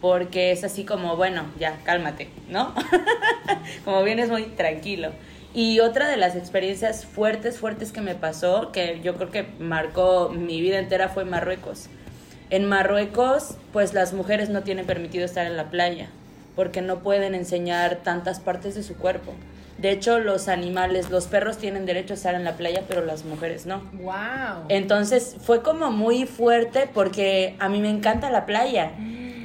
porque 0.00 0.52
es 0.52 0.62
así 0.62 0.84
como, 0.84 1.16
bueno, 1.16 1.46
ya, 1.58 1.78
cálmate, 1.82 2.28
¿no? 2.48 2.72
como 3.84 4.04
vienes 4.04 4.30
muy 4.30 4.44
tranquilo. 4.44 5.10
Y 5.56 5.80
otra 5.80 6.06
de 6.10 6.18
las 6.18 6.36
experiencias 6.36 7.06
fuertes, 7.06 7.58
fuertes 7.58 7.90
que 7.90 8.02
me 8.02 8.14
pasó, 8.14 8.72
que 8.72 9.00
yo 9.02 9.14
creo 9.14 9.30
que 9.30 9.46
marcó 9.58 10.28
mi 10.28 10.60
vida 10.60 10.78
entera, 10.78 11.08
fue 11.08 11.24
Marruecos. 11.24 11.86
En 12.50 12.66
Marruecos, 12.66 13.54
pues 13.72 13.94
las 13.94 14.12
mujeres 14.12 14.50
no 14.50 14.64
tienen 14.64 14.84
permitido 14.84 15.24
estar 15.24 15.46
en 15.46 15.56
la 15.56 15.70
playa, 15.70 16.10
porque 16.56 16.82
no 16.82 16.98
pueden 16.98 17.34
enseñar 17.34 18.00
tantas 18.02 18.38
partes 18.38 18.74
de 18.74 18.82
su 18.82 18.98
cuerpo. 18.98 19.32
De 19.78 19.92
hecho, 19.92 20.18
los 20.18 20.48
animales, 20.48 21.08
los 21.08 21.24
perros 21.24 21.56
tienen 21.56 21.86
derecho 21.86 22.12
a 22.12 22.16
estar 22.16 22.34
en 22.34 22.44
la 22.44 22.58
playa, 22.58 22.82
pero 22.86 23.02
las 23.02 23.24
mujeres 23.24 23.64
no. 23.64 23.78
Wow. 23.94 24.66
Entonces 24.68 25.36
fue 25.40 25.62
como 25.62 25.90
muy 25.90 26.26
fuerte 26.26 26.86
porque 26.92 27.56
a 27.60 27.70
mí 27.70 27.80
me 27.80 27.88
encanta 27.88 28.28
la 28.28 28.44
playa. 28.44 28.92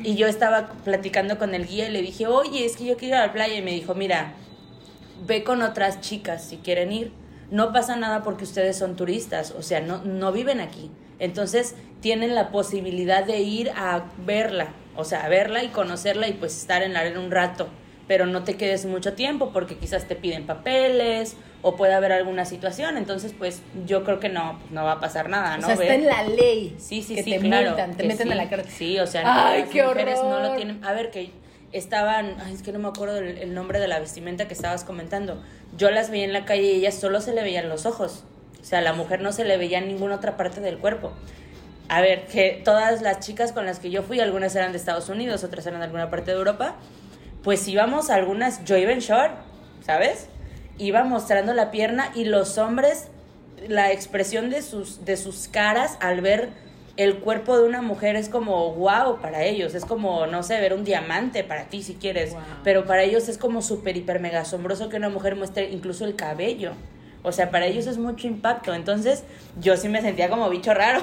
Y 0.03 0.15
yo 0.15 0.27
estaba 0.27 0.71
platicando 0.83 1.37
con 1.37 1.55
el 1.55 1.65
guía 1.65 1.87
y 1.87 1.91
le 1.91 2.01
dije, 2.01 2.27
oye, 2.27 2.65
es 2.65 2.75
que 2.75 2.83
yo 2.83 2.97
quiero 2.97 3.15
ir 3.15 3.21
a 3.21 3.27
la 3.27 3.31
playa. 3.31 3.55
Y 3.55 3.61
me 3.61 3.71
dijo, 3.71 3.93
mira, 3.95 4.33
ve 5.25 5.43
con 5.43 5.61
otras 5.61 6.01
chicas 6.01 6.43
si 6.43 6.57
quieren 6.57 6.91
ir. 6.91 7.11
No 7.49 7.73
pasa 7.73 7.95
nada 7.97 8.23
porque 8.23 8.45
ustedes 8.45 8.77
son 8.77 8.95
turistas, 8.95 9.51
o 9.51 9.61
sea, 9.61 9.81
no, 9.81 10.03
no 10.03 10.31
viven 10.31 10.61
aquí. 10.61 10.89
Entonces 11.19 11.75
tienen 11.99 12.33
la 12.33 12.49
posibilidad 12.49 13.23
de 13.25 13.39
ir 13.41 13.71
a 13.71 14.05
verla, 14.25 14.69
o 14.95 15.03
sea, 15.03 15.25
a 15.25 15.29
verla 15.29 15.63
y 15.63 15.67
conocerla 15.67 16.27
y 16.27 16.33
pues 16.33 16.57
estar 16.57 16.81
en 16.81 16.93
la 16.93 17.01
arena 17.01 17.19
un 17.19 17.29
rato. 17.31 17.67
Pero 18.07 18.25
no 18.25 18.43
te 18.43 18.57
quedes 18.57 18.85
mucho 18.85 19.13
tiempo 19.13 19.51
porque 19.53 19.77
quizás 19.77 20.05
te 20.07 20.15
piden 20.15 20.45
papeles 20.45 21.37
o 21.61 21.75
puede 21.75 21.93
haber 21.93 22.11
alguna 22.11 22.45
situación. 22.45 22.97
Entonces, 22.97 23.33
pues 23.37 23.61
yo 23.85 24.03
creo 24.03 24.19
que 24.19 24.27
no, 24.29 24.57
pues, 24.59 24.71
no 24.71 24.83
va 24.83 24.93
a 24.93 24.99
pasar 24.99 25.29
nada, 25.29 25.55
o 25.55 25.61
¿no? 25.61 25.67
sea, 25.67 25.75
está 25.75 25.93
en 25.93 26.05
la 26.07 26.23
ley. 26.23 26.75
Sí, 26.79 27.03
sí, 27.03 27.15
que 27.15 27.23
sí, 27.23 27.31
te 27.31 27.39
claro. 27.39 27.67
multan, 27.67 27.95
te 27.95 28.03
meten 28.03 28.27
sí. 28.27 28.33
a 28.33 28.35
la 28.35 28.49
cárcel. 28.49 28.71
Sí, 28.71 28.99
o 28.99 29.07
sea, 29.07 29.21
Ay, 29.51 29.61
las 29.61 29.69
qué 29.69 29.83
mujeres 29.83 30.19
no 30.23 30.29
horror. 30.29 30.41
lo 30.49 30.55
tienen. 30.55 30.83
A 30.83 30.91
ver, 30.93 31.11
que 31.11 31.31
estaban, 31.71 32.35
ay, 32.43 32.53
es 32.53 32.61
que 32.61 32.71
no 32.71 32.79
me 32.79 32.87
acuerdo 32.87 33.17
el 33.17 33.53
nombre 33.53 33.79
de 33.79 33.87
la 33.87 33.99
vestimenta 33.99 34.47
que 34.47 34.53
estabas 34.53 34.83
comentando. 34.83 35.41
Yo 35.77 35.89
las 35.91 36.09
veía 36.09 36.25
en 36.25 36.33
la 36.33 36.45
calle 36.45 36.63
y 36.63 36.71
ellas 36.71 36.95
solo 36.95 37.21
se 37.21 37.33
le 37.33 37.43
veían 37.43 37.69
los 37.69 37.85
ojos. 37.85 38.23
O 38.61 38.63
sea, 38.63 38.79
a 38.79 38.81
la 38.81 38.93
mujer 38.93 39.21
no 39.21 39.31
se 39.31 39.43
le 39.43 39.57
veía 39.57 39.81
ninguna 39.81 40.15
otra 40.15 40.37
parte 40.37 40.61
del 40.61 40.77
cuerpo. 40.77 41.11
A 41.89 42.01
ver, 42.01 42.25
que 42.27 42.61
todas 42.63 43.01
las 43.01 43.19
chicas 43.19 43.51
con 43.51 43.65
las 43.65 43.79
que 43.79 43.89
yo 43.89 44.03
fui, 44.03 44.19
algunas 44.19 44.55
eran 44.55 44.71
de 44.71 44.77
Estados 44.77 45.09
Unidos, 45.09 45.43
otras 45.43 45.65
eran 45.65 45.79
de 45.79 45.85
alguna 45.85 46.09
parte 46.09 46.31
de 46.31 46.37
Europa, 46.37 46.75
pues 47.43 47.67
íbamos 47.67 48.09
a 48.09 48.15
algunas, 48.15 48.63
yo 48.63 48.77
iba 48.77 48.91
en 48.91 48.99
short, 48.99 49.33
¿sabes? 49.85 50.27
Iba 50.77 51.03
mostrando 51.03 51.53
la 51.53 51.71
pierna 51.71 52.11
y 52.15 52.25
los 52.25 52.57
hombres, 52.57 53.07
la 53.67 53.91
expresión 53.91 54.49
de 54.49 54.61
sus, 54.61 55.03
de 55.05 55.17
sus 55.17 55.47
caras 55.47 55.97
al 55.99 56.21
ver 56.21 56.49
el 57.01 57.19
cuerpo 57.19 57.57
de 57.57 57.67
una 57.67 57.81
mujer 57.81 58.15
es 58.15 58.29
como 58.29 58.73
wow 58.73 59.19
para 59.21 59.43
ellos, 59.43 59.75
es 59.75 59.85
como, 59.85 60.27
no 60.27 60.43
sé, 60.43 60.59
ver 60.59 60.73
un 60.73 60.83
diamante 60.83 61.43
para 61.43 61.65
ti 61.65 61.83
si 61.83 61.95
quieres, 61.95 62.31
Wow. 62.31 62.41
pero 62.63 62.85
para 62.85 63.03
ellos 63.03 63.29
es 63.29 63.37
como 63.37 63.61
súper, 63.61 63.97
hiper, 63.97 64.19
mega 64.19 64.41
asombroso 64.41 64.89
que 64.89 64.97
una 64.97 65.09
mujer 65.09 65.35
muestre 65.35 65.69
incluso 65.71 66.05
el 66.05 66.15
cabello. 66.15 66.73
O 67.23 67.31
sea, 67.31 67.51
para 67.51 67.67
ellos 67.67 67.85
es 67.85 67.99
mucho 67.99 68.25
impacto. 68.25 68.73
Entonces, 68.73 69.23
yo 69.59 69.77
sí 69.77 69.89
me 69.89 70.01
sentía 70.01 70.27
como 70.29 70.49
bicho 70.49 70.73
raro. 70.73 71.01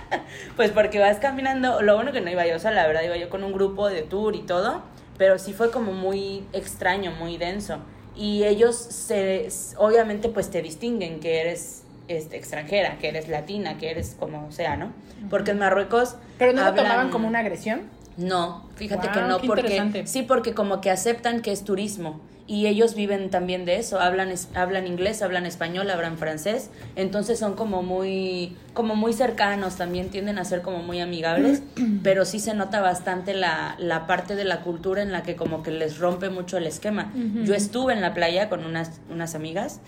pues 0.56 0.70
porque 0.70 0.98
vas 0.98 1.18
caminando, 1.18 1.82
lo 1.82 1.96
bueno 1.96 2.12
que 2.12 2.20
no 2.22 2.30
iba 2.30 2.46
yo 2.46 2.58
sola, 2.58 2.76
la 2.76 2.86
verdad, 2.86 3.02
iba 3.02 3.16
yo 3.16 3.28
con 3.28 3.44
un 3.44 3.52
grupo 3.52 3.88
de 3.88 4.02
tour 4.02 4.34
y 4.36 4.40
todo, 4.42 4.82
pero 5.18 5.38
sí 5.38 5.52
fue 5.52 5.70
como 5.70 5.92
muy 5.92 6.44
extraño, 6.54 7.12
muy 7.12 7.36
denso. 7.36 7.78
Y 8.16 8.44
ellos 8.44 8.74
se, 8.76 9.48
obviamente 9.76 10.28
pues 10.30 10.50
te 10.50 10.62
distinguen 10.62 11.20
que 11.20 11.40
eres 11.42 11.84
este, 12.10 12.36
extranjera, 12.36 12.98
que 12.98 13.08
eres 13.08 13.28
latina, 13.28 13.78
que 13.78 13.90
eres 13.90 14.16
como 14.18 14.50
sea, 14.50 14.76
¿no? 14.76 14.92
Porque 15.28 15.52
en 15.52 15.58
Marruecos... 15.58 16.16
¿Pero 16.38 16.52
no 16.52 16.64
lo 16.64 16.74
tomaban 16.74 17.10
como 17.10 17.28
una 17.28 17.38
agresión? 17.38 17.82
No, 18.16 18.68
fíjate 18.74 19.08
que 19.08 19.20
no, 19.22 19.38
porque 19.40 20.04
sí, 20.06 20.22
porque 20.22 20.52
como 20.52 20.80
que 20.80 20.90
aceptan 20.90 21.40
que 21.40 21.52
es 21.52 21.64
turismo 21.64 22.20
y 22.46 22.66
ellos 22.66 22.96
viven 22.96 23.30
también 23.30 23.64
de 23.64 23.76
eso, 23.76 24.00
hablan 24.00 24.34
hablan 24.54 24.88
inglés, 24.88 25.22
hablan 25.22 25.46
español, 25.46 25.88
hablan 25.88 26.18
francés, 26.18 26.68
entonces 26.96 27.38
son 27.38 27.54
como 27.54 27.82
muy 27.82 28.56
como 28.74 28.96
muy 28.96 29.12
cercanos, 29.12 29.76
también 29.76 30.10
tienden 30.10 30.38
a 30.38 30.44
ser 30.44 30.60
como 30.60 30.82
muy 30.82 31.00
amigables, 31.00 31.62
pero 32.02 32.24
sí 32.24 32.40
se 32.40 32.52
nota 32.54 32.80
bastante 32.80 33.34
la, 33.34 33.76
la 33.78 34.08
parte 34.08 34.34
de 34.34 34.44
la 34.44 34.62
cultura 34.62 35.00
en 35.00 35.12
la 35.12 35.22
que 35.22 35.36
como 35.36 35.62
que 35.62 35.70
les 35.70 35.98
rompe 35.98 36.28
mucho 36.28 36.58
el 36.58 36.66
esquema. 36.66 37.12
Yo 37.44 37.54
estuve 37.54 37.92
en 37.92 38.00
la 38.00 38.12
playa 38.14 38.48
con 38.48 38.66
unas 38.66 39.00
unas 39.08 39.36
amigas 39.36 39.80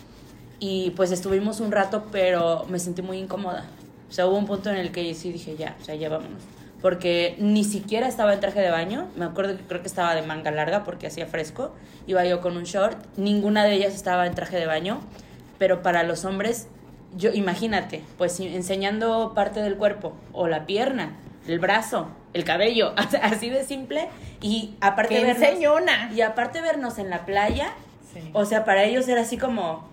y 0.62 0.90
pues 0.90 1.10
estuvimos 1.10 1.58
un 1.58 1.72
rato, 1.72 2.04
pero 2.12 2.64
me 2.68 2.78
sentí 2.78 3.02
muy 3.02 3.18
incómoda. 3.18 3.66
O 4.08 4.12
sea, 4.12 4.26
hubo 4.26 4.38
un 4.38 4.46
punto 4.46 4.70
en 4.70 4.76
el 4.76 4.92
que 4.92 5.12
sí 5.14 5.32
dije, 5.32 5.56
ya, 5.56 5.76
o 5.80 5.84
sea, 5.84 5.96
ya 5.96 6.08
vámonos 6.08 6.42
porque 6.82 7.36
ni 7.38 7.62
siquiera 7.62 8.08
estaba 8.08 8.34
en 8.34 8.40
traje 8.40 8.60
de 8.60 8.70
baño. 8.70 9.08
Me 9.16 9.24
acuerdo 9.24 9.56
que 9.56 9.62
creo 9.62 9.80
que 9.80 9.88
estaba 9.88 10.14
de 10.16 10.22
manga 10.22 10.50
larga 10.50 10.82
porque 10.84 11.06
hacía 11.06 11.26
fresco. 11.26 11.72
Iba 12.08 12.24
yo 12.24 12.40
con 12.40 12.56
un 12.56 12.64
short. 12.64 12.98
Ninguna 13.16 13.64
de 13.64 13.74
ellas 13.74 13.94
estaba 13.94 14.26
en 14.26 14.34
traje 14.34 14.56
de 14.56 14.66
baño. 14.66 15.00
Pero 15.58 15.82
para 15.82 16.02
los 16.02 16.24
hombres, 16.24 16.66
yo 17.16 17.30
imagínate, 17.32 18.02
pues 18.18 18.38
enseñando 18.40 19.32
parte 19.32 19.60
del 19.62 19.76
cuerpo 19.76 20.14
o 20.32 20.48
la 20.48 20.66
pierna, 20.66 21.16
el 21.46 21.60
brazo, 21.60 22.08
el 22.32 22.42
cabello, 22.42 22.94
así 23.22 23.48
de 23.48 23.62
simple. 23.62 24.08
Y 24.40 24.74
aparte 24.80 25.22
vernos, 25.22 26.16
y 26.16 26.20
aparte 26.20 26.60
vernos 26.60 26.98
en 26.98 27.10
la 27.10 27.24
playa, 27.24 27.74
o 28.32 28.44
sea, 28.44 28.64
para 28.64 28.82
ellos 28.82 29.06
era 29.06 29.20
así 29.20 29.38
como 29.38 29.91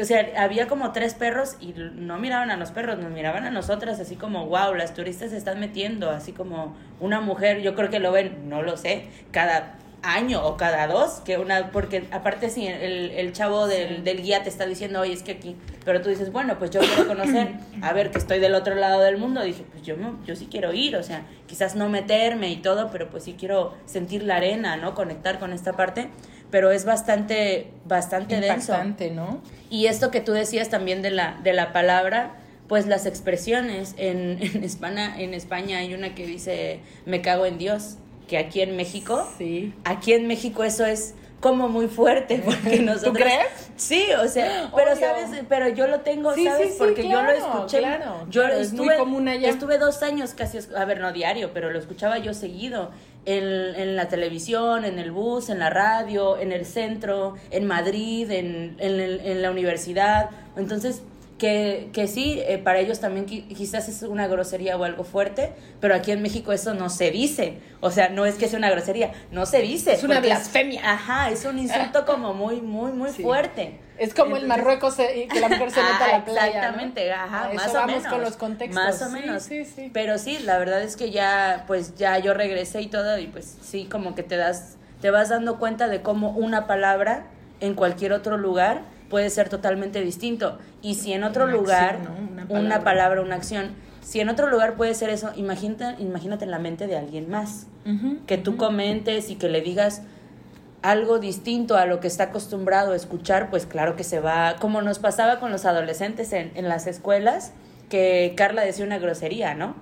o 0.00 0.04
sea, 0.04 0.26
había 0.36 0.66
como 0.66 0.92
tres 0.92 1.14
perros 1.14 1.56
y 1.60 1.74
no 1.76 2.18
miraban 2.18 2.50
a 2.50 2.56
los 2.56 2.70
perros, 2.70 2.98
nos 2.98 3.10
miraban 3.10 3.44
a 3.44 3.50
nosotras, 3.50 4.00
así 4.00 4.16
como, 4.16 4.46
wow, 4.46 4.74
las 4.74 4.94
turistas 4.94 5.30
se 5.30 5.36
están 5.36 5.60
metiendo, 5.60 6.10
así 6.10 6.32
como 6.32 6.76
una 7.00 7.20
mujer, 7.20 7.60
yo 7.60 7.74
creo 7.74 7.90
que 7.90 7.98
lo 7.98 8.12
ven, 8.12 8.48
no 8.48 8.62
lo 8.62 8.76
sé, 8.76 9.06
cada 9.30 9.78
año 10.02 10.44
o 10.46 10.56
cada 10.56 10.86
dos, 10.86 11.20
que 11.24 11.36
una, 11.36 11.70
porque 11.72 12.04
aparte 12.10 12.48
si 12.48 12.66
el, 12.66 13.10
el 13.10 13.32
chavo 13.32 13.66
del, 13.66 14.02
del, 14.02 14.22
guía 14.22 14.42
te 14.42 14.48
está 14.48 14.66
diciendo, 14.66 15.00
oye, 15.00 15.12
es 15.12 15.22
que 15.22 15.32
aquí, 15.32 15.56
pero 15.84 16.00
tú 16.00 16.08
dices, 16.08 16.32
bueno, 16.32 16.58
pues 16.58 16.70
yo 16.70 16.80
quiero 16.80 17.06
conocer, 17.06 17.54
a 17.82 17.92
ver, 17.92 18.10
que 18.10 18.18
estoy 18.18 18.38
del 18.38 18.54
otro 18.54 18.74
lado 18.74 19.02
del 19.02 19.18
mundo, 19.18 19.42
dije, 19.42 19.64
pues 19.70 19.82
yo, 19.82 19.96
yo 20.24 20.36
sí 20.36 20.48
quiero 20.50 20.72
ir, 20.72 20.96
o 20.96 21.02
sea, 21.02 21.22
quizás 21.46 21.76
no 21.76 21.88
meterme 21.88 22.50
y 22.50 22.56
todo, 22.56 22.90
pero 22.90 23.10
pues 23.10 23.24
sí 23.24 23.36
quiero 23.38 23.74
sentir 23.84 24.22
la 24.22 24.36
arena, 24.36 24.76
¿no? 24.76 24.94
Conectar 24.94 25.38
con 25.38 25.52
esta 25.52 25.72
parte 25.74 26.08
pero 26.50 26.70
es 26.70 26.84
bastante, 26.84 27.68
bastante 27.84 28.36
Impactante, 28.36 29.04
denso. 29.04 29.20
¿no? 29.20 29.42
Y 29.70 29.86
esto 29.86 30.10
que 30.10 30.20
tú 30.20 30.32
decías 30.32 30.68
también 30.68 31.02
de 31.02 31.10
la, 31.10 31.38
de 31.42 31.52
la 31.52 31.72
palabra, 31.72 32.32
pues 32.68 32.86
las 32.86 33.06
expresiones. 33.06 33.94
En, 33.96 34.38
en, 34.40 34.64
España, 34.64 35.20
en 35.20 35.34
España 35.34 35.78
hay 35.78 35.94
una 35.94 36.14
que 36.14 36.26
dice, 36.26 36.80
me 37.06 37.22
cago 37.22 37.46
en 37.46 37.58
Dios, 37.58 37.96
que 38.28 38.38
aquí 38.38 38.60
en 38.60 38.76
México, 38.76 39.28
sí. 39.38 39.74
aquí 39.84 40.12
en 40.12 40.26
México 40.26 40.62
eso 40.62 40.84
es 40.86 41.14
como 41.40 41.68
muy 41.68 41.88
fuerte 41.88 42.38
porque 42.44 42.80
nosotros 42.80 43.14
¿Tú 43.14 43.18
crees? 43.18 43.70
Sí, 43.76 44.04
o 44.22 44.28
sea, 44.28 44.70
pero 44.76 44.94
sabes, 44.94 45.30
pero 45.48 45.68
yo 45.68 45.86
lo 45.86 46.00
tengo, 46.00 46.34
¿sabes? 46.34 46.76
porque 46.78 47.08
yo 47.08 47.22
lo 47.22 47.30
escuché. 47.30 47.78
Claro, 47.78 48.26
yo 48.28 48.46
estuve, 48.46 48.86
muy 48.86 48.96
común 48.96 49.28
allá. 49.28 49.48
estuve 49.48 49.78
dos 49.78 50.02
años 50.02 50.34
casi, 50.34 50.58
a 50.76 50.84
ver, 50.84 51.00
no 51.00 51.12
diario, 51.12 51.52
pero 51.54 51.70
lo 51.70 51.78
escuchaba 51.78 52.18
yo 52.18 52.34
seguido 52.34 52.90
en, 53.26 53.44
en 53.44 53.96
la 53.96 54.08
televisión, 54.08 54.84
en 54.84 54.98
el 54.98 55.10
bus, 55.10 55.50
en 55.50 55.58
la 55.58 55.70
radio, 55.70 56.38
en 56.38 56.52
el 56.52 56.64
centro, 56.66 57.34
en 57.50 57.66
Madrid, 57.66 58.30
en, 58.30 58.76
en, 58.78 59.00
en 59.00 59.42
la 59.42 59.50
universidad. 59.50 60.30
Entonces, 60.56 61.02
que, 61.40 61.88
que 61.92 62.06
sí, 62.06 62.40
eh, 62.46 62.58
para 62.58 62.78
ellos 62.78 63.00
también 63.00 63.24
quizás 63.24 63.88
es 63.88 64.02
una 64.02 64.28
grosería 64.28 64.76
o 64.76 64.84
algo 64.84 65.02
fuerte, 65.04 65.52
pero 65.80 65.94
aquí 65.94 66.12
en 66.12 66.22
México 66.22 66.52
eso 66.52 66.74
no 66.74 66.90
se 66.90 67.10
dice. 67.10 67.58
O 67.80 67.90
sea, 67.90 68.10
no 68.10 68.26
es 68.26 68.36
que 68.36 68.46
sea 68.46 68.58
una 68.58 68.70
grosería, 68.70 69.12
no 69.32 69.46
se 69.46 69.62
dice. 69.62 69.94
Es 69.94 70.04
una 70.04 70.20
blasfemia. 70.20 70.82
ajá, 70.84 71.30
es 71.30 71.44
un 71.46 71.58
insulto 71.66 72.04
como 72.04 72.34
muy, 72.34 72.60
muy, 72.60 72.92
muy 72.92 73.10
fuerte. 73.10 73.80
Es 74.00 74.14
como 74.14 74.38
el 74.38 74.46
Marruecos 74.46 74.98
eh, 74.98 75.28
que 75.30 75.40
la 75.40 75.50
mujer 75.50 75.70
se 75.70 75.82
meta 75.82 76.06
a 76.06 76.18
la 76.18 76.24
playa. 76.24 76.46
Exactamente, 76.46 77.12
ajá, 77.12 77.50
más 77.54 77.74
o 77.74 77.86
menos. 77.86 78.06
con 78.06 78.22
los 78.22 78.36
contextos. 78.36 78.82
Más 78.82 79.02
o 79.02 79.10
menos. 79.10 79.42
Sí, 79.42 79.66
sí, 79.66 79.90
Pero 79.92 80.16
sí, 80.16 80.38
la 80.38 80.58
verdad 80.58 80.80
es 80.82 80.96
que 80.96 81.10
ya, 81.10 81.64
pues 81.66 81.96
ya 81.96 82.18
yo 82.18 82.32
regresé 82.32 82.80
y 82.80 82.86
todo, 82.86 83.18
y 83.18 83.26
pues 83.26 83.58
sí, 83.60 83.84
como 83.90 84.14
que 84.14 84.22
te 84.22 84.38
das, 84.38 84.78
te 85.02 85.10
vas 85.10 85.28
dando 85.28 85.58
cuenta 85.58 85.86
de 85.86 86.00
cómo 86.00 86.30
una 86.30 86.66
palabra 86.66 87.26
en 87.60 87.74
cualquier 87.74 88.14
otro 88.14 88.38
lugar 88.38 88.84
puede 89.10 89.28
ser 89.28 89.50
totalmente 89.50 90.00
distinto. 90.00 90.58
Y 90.80 90.94
si 90.94 91.12
en 91.12 91.22
otro 91.22 91.46
lugar, 91.46 91.98
una, 92.48 92.82
palabra. 92.82 93.20
una 93.20 93.34
acción, 93.34 93.72
si 94.00 94.20
en 94.20 94.30
otro 94.30 94.48
lugar 94.48 94.76
puede 94.76 94.94
ser 94.94 95.10
eso, 95.10 95.30
imagínate, 95.36 96.02
imagínate 96.02 96.46
en 96.46 96.52
la 96.52 96.58
mente 96.58 96.86
de 96.86 96.96
alguien 96.96 97.28
más. 97.28 97.66
que 98.26 98.38
tú 98.38 98.56
comentes 98.56 99.28
y 99.28 99.36
que 99.36 99.50
le 99.50 99.60
digas 99.60 100.00
algo 100.82 101.18
distinto 101.18 101.76
a 101.76 101.86
lo 101.86 102.00
que 102.00 102.06
está 102.06 102.24
acostumbrado 102.24 102.92
a 102.92 102.96
escuchar, 102.96 103.50
pues 103.50 103.66
claro 103.66 103.96
que 103.96 104.04
se 104.04 104.20
va, 104.20 104.56
como 104.60 104.82
nos 104.82 104.98
pasaba 104.98 105.40
con 105.40 105.52
los 105.52 105.64
adolescentes 105.64 106.32
en, 106.32 106.52
en 106.54 106.68
las 106.68 106.86
escuelas, 106.86 107.52
que 107.88 108.34
Carla 108.36 108.62
decía 108.62 108.84
una 108.84 108.98
grosería, 108.98 109.54
¿no? 109.54 109.74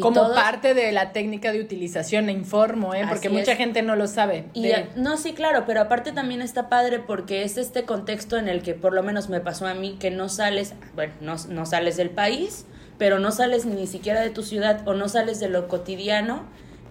como 0.00 0.32
parte 0.34 0.74
de 0.74 0.90
la 0.92 1.12
técnica 1.12 1.52
de 1.52 1.60
utilización, 1.60 2.28
e 2.28 2.32
informo, 2.32 2.94
¿eh? 2.94 3.04
porque 3.08 3.28
mucha 3.28 3.56
gente 3.56 3.82
no 3.82 3.96
lo 3.96 4.06
sabe. 4.06 4.46
Y 4.54 4.72
no, 4.96 5.16
sí, 5.16 5.34
claro, 5.34 5.64
pero 5.66 5.82
aparte 5.82 6.12
también 6.12 6.40
está 6.40 6.68
padre 6.68 6.98
porque 6.98 7.42
es 7.42 7.58
este 7.58 7.84
contexto 7.84 8.38
en 8.38 8.48
el 8.48 8.62
que 8.62 8.74
por 8.74 8.94
lo 8.94 9.02
menos 9.02 9.28
me 9.28 9.40
pasó 9.40 9.66
a 9.66 9.74
mí 9.74 9.96
que 9.98 10.10
no 10.10 10.28
sales, 10.28 10.74
bueno, 10.94 11.12
no, 11.20 11.36
no 11.48 11.66
sales 11.66 11.96
del 11.96 12.10
país, 12.10 12.64
pero 12.96 13.18
no 13.18 13.32
sales 13.32 13.66
ni 13.66 13.86
siquiera 13.86 14.20
de 14.20 14.30
tu 14.30 14.42
ciudad 14.42 14.86
o 14.88 14.94
no 14.94 15.08
sales 15.08 15.40
de 15.40 15.48
lo 15.48 15.68
cotidiano, 15.68 16.44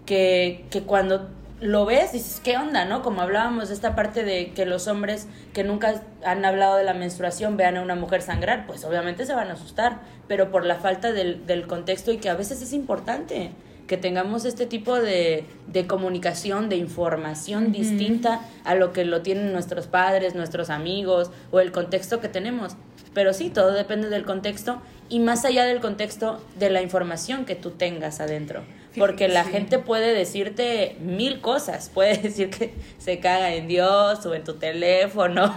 que, 0.05 0.65
que 0.69 0.83
cuando 0.83 1.29
lo 1.61 1.85
ves, 1.85 2.11
dices, 2.11 2.41
¿qué 2.43 2.57
onda, 2.57 2.85
no? 2.85 3.03
Como 3.03 3.21
hablábamos 3.21 3.69
de 3.69 3.75
esta 3.75 3.95
parte 3.95 4.23
de 4.23 4.51
que 4.51 4.65
los 4.65 4.87
hombres 4.87 5.27
que 5.53 5.63
nunca 5.63 6.01
han 6.25 6.43
hablado 6.43 6.75
de 6.75 6.83
la 6.83 6.95
menstruación 6.95 7.55
vean 7.55 7.77
a 7.77 7.81
una 7.83 7.93
mujer 7.95 8.23
sangrar, 8.23 8.65
pues 8.65 8.83
obviamente 8.83 9.27
se 9.27 9.35
van 9.35 9.49
a 9.49 9.53
asustar, 9.53 9.99
pero 10.27 10.49
por 10.49 10.65
la 10.65 10.77
falta 10.77 11.13
del, 11.13 11.45
del 11.45 11.67
contexto 11.67 12.11
y 12.11 12.17
que 12.17 12.29
a 12.29 12.33
veces 12.33 12.63
es 12.63 12.73
importante 12.73 13.51
que 13.85 13.97
tengamos 13.97 14.45
este 14.45 14.65
tipo 14.65 14.95
de, 14.95 15.45
de 15.67 15.85
comunicación, 15.85 16.67
de 16.67 16.77
información 16.77 17.71
distinta 17.71 18.41
a 18.63 18.73
lo 18.73 18.91
que 18.91 19.05
lo 19.05 19.21
tienen 19.21 19.51
nuestros 19.51 19.85
padres, 19.85 20.33
nuestros 20.33 20.69
amigos 20.69 21.29
o 21.51 21.59
el 21.59 21.71
contexto 21.71 22.21
que 22.21 22.29
tenemos. 22.29 22.75
Pero 23.13 23.33
sí, 23.33 23.49
todo 23.49 23.71
depende 23.71 24.09
del 24.09 24.23
contexto 24.23 24.81
y 25.09 25.19
más 25.19 25.45
allá 25.45 25.65
del 25.65 25.81
contexto 25.81 26.41
de 26.57 26.69
la 26.69 26.81
información 26.81 27.43
que 27.45 27.55
tú 27.55 27.71
tengas 27.71 28.21
adentro. 28.21 28.63
Porque 28.97 29.27
la 29.27 29.45
gente 29.45 29.79
puede 29.79 30.13
decirte 30.13 30.97
mil 30.99 31.39
cosas. 31.41 31.89
Puede 31.93 32.17
decir 32.17 32.49
que 32.49 32.73
se 32.97 33.19
caga 33.19 33.53
en 33.53 33.67
Dios 33.67 34.25
o 34.25 34.35
en 34.35 34.43
tu 34.43 34.55
teléfono 34.55 35.55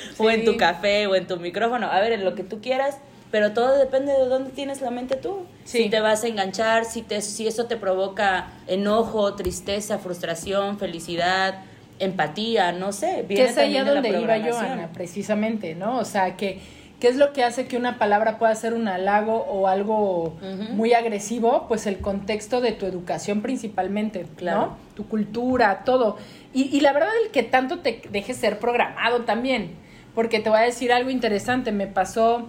o 0.18 0.30
en 0.30 0.44
tu 0.44 0.56
café 0.56 1.06
o 1.06 1.14
en 1.14 1.26
tu 1.26 1.36
micrófono. 1.38 1.90
A 1.90 2.00
ver, 2.00 2.12
en 2.12 2.24
lo 2.24 2.34
que 2.34 2.44
tú 2.44 2.60
quieras. 2.60 2.98
Pero 3.32 3.52
todo 3.52 3.76
depende 3.76 4.12
de 4.12 4.26
dónde 4.26 4.50
tienes 4.50 4.80
la 4.80 4.90
mente 4.90 5.16
tú. 5.16 5.46
Si 5.64 5.90
te 5.90 6.00
vas 6.00 6.22
a 6.22 6.28
enganchar, 6.28 6.84
si, 6.84 7.02
te, 7.02 7.20
si 7.20 7.46
eso 7.48 7.66
te 7.66 7.76
provoca 7.76 8.52
enojo, 8.68 9.34
tristeza, 9.34 9.98
frustración, 9.98 10.78
felicidad, 10.78 11.64
empatía, 11.98 12.72
no 12.72 12.92
sé. 12.92 13.24
Viene 13.28 13.44
que 13.44 13.50
es 13.50 13.58
allá 13.58 13.84
donde 13.84 14.20
iba 14.20 14.38
yo, 14.38 14.56
Ana, 14.56 14.90
precisamente, 14.92 15.74
¿no? 15.74 15.98
O 15.98 16.04
sea, 16.04 16.36
que 16.36 16.60
¿Qué 17.00 17.08
es 17.08 17.16
lo 17.16 17.34
que 17.34 17.44
hace 17.44 17.66
que 17.66 17.76
una 17.76 17.98
palabra 17.98 18.38
pueda 18.38 18.54
ser 18.54 18.72
un 18.72 18.88
halago 18.88 19.44
o 19.50 19.68
algo 19.68 20.34
muy 20.70 20.94
agresivo? 20.94 21.66
Pues 21.68 21.86
el 21.86 21.98
contexto 21.98 22.62
de 22.62 22.72
tu 22.72 22.86
educación 22.86 23.42
principalmente, 23.42 24.24
¿no? 24.40 24.78
Tu 24.94 25.06
cultura, 25.06 25.82
todo. 25.84 26.16
Y, 26.54 26.80
la 26.80 26.94
verdad 26.94 27.10
el 27.22 27.30
que 27.32 27.42
tanto 27.42 27.80
te 27.80 28.00
deje 28.10 28.32
ser 28.32 28.58
programado 28.58 29.22
también, 29.22 29.72
porque 30.14 30.40
te 30.40 30.48
voy 30.48 30.58
a 30.58 30.62
decir 30.62 30.90
algo 30.90 31.10
interesante, 31.10 31.70
me 31.70 31.86
pasó 31.86 32.48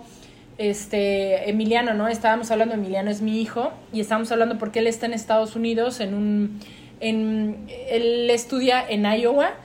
este 0.58 1.50
Emiliano, 1.50 1.94
¿no? 1.94 2.08
Estábamos 2.08 2.50
hablando, 2.50 2.76
Emiliano 2.76 3.12
es 3.12 3.22
mi 3.22 3.42
hijo, 3.42 3.74
y 3.92 4.00
estábamos 4.00 4.32
hablando 4.32 4.58
porque 4.58 4.80
él 4.80 4.88
está 4.88 5.08
en 5.08 5.14
Estados 5.14 5.58
Unidos, 5.58 6.00
en 6.00 6.14
un, 6.14 6.60
en, 7.02 7.66
él 7.90 8.30
estudia 8.30 8.82
en 8.88 9.04
Iowa, 9.06 9.56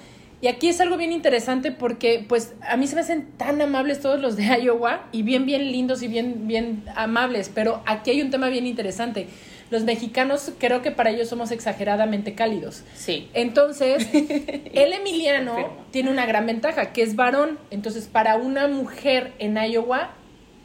y 0.42 0.48
aquí 0.48 0.68
es 0.68 0.80
algo 0.80 0.96
bien 0.96 1.12
interesante 1.12 1.70
porque, 1.70 2.26
pues, 2.28 2.52
a 2.68 2.76
mí 2.76 2.88
se 2.88 2.96
me 2.96 3.02
hacen 3.02 3.28
tan 3.36 3.62
amables 3.62 4.00
todos 4.00 4.20
los 4.20 4.34
de 4.36 4.42
Iowa 4.42 5.06
y 5.12 5.22
bien, 5.22 5.46
bien 5.46 5.70
lindos 5.70 6.02
y 6.02 6.08
bien, 6.08 6.48
bien 6.48 6.82
amables, 6.96 7.48
pero 7.48 7.80
aquí 7.86 8.10
hay 8.10 8.22
un 8.22 8.32
tema 8.32 8.48
bien 8.48 8.66
interesante. 8.66 9.28
Los 9.70 9.84
mexicanos 9.84 10.50
creo 10.58 10.82
que 10.82 10.90
para 10.90 11.10
ellos 11.10 11.28
somos 11.28 11.52
exageradamente 11.52 12.34
cálidos. 12.34 12.82
Sí. 12.96 13.30
Entonces, 13.34 14.04
el 14.12 14.92
Emiliano 14.92 15.54
tiene 15.92 16.10
una 16.10 16.26
gran 16.26 16.44
ventaja, 16.44 16.92
que 16.92 17.02
es 17.02 17.14
varón. 17.14 17.56
Entonces, 17.70 18.08
para 18.08 18.34
una 18.34 18.66
mujer 18.66 19.34
en 19.38 19.56
Iowa, 19.56 20.10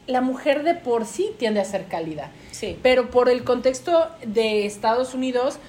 la 0.08 0.22
mujer 0.22 0.64
de 0.64 0.74
por 0.74 1.06
sí 1.06 1.30
tiende 1.38 1.60
a 1.60 1.64
ser 1.64 1.84
cálida. 1.84 2.32
Sí. 2.50 2.76
Pero 2.82 3.10
por 3.10 3.28
el 3.28 3.44
contexto 3.44 4.08
de 4.26 4.66
Estados 4.66 5.14
Unidos, 5.14 5.60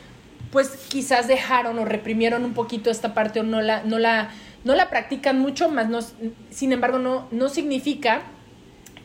pues 0.51 0.69
quizás 0.89 1.27
dejaron 1.27 1.77
o 1.79 1.85
reprimieron 1.85 2.43
un 2.45 2.53
poquito 2.53 2.89
esta 2.89 3.13
parte 3.13 3.39
o 3.39 3.43
no 3.43 3.61
la, 3.61 3.83
no 3.83 3.99
la, 3.99 4.31
no 4.63 4.75
la 4.75 4.89
practican 4.89 5.39
mucho, 5.39 5.69
más 5.69 5.89
no, 5.89 5.99
sin 6.49 6.71
embargo 6.71 6.97
no, 6.99 7.27
no 7.31 7.49
significa 7.49 8.21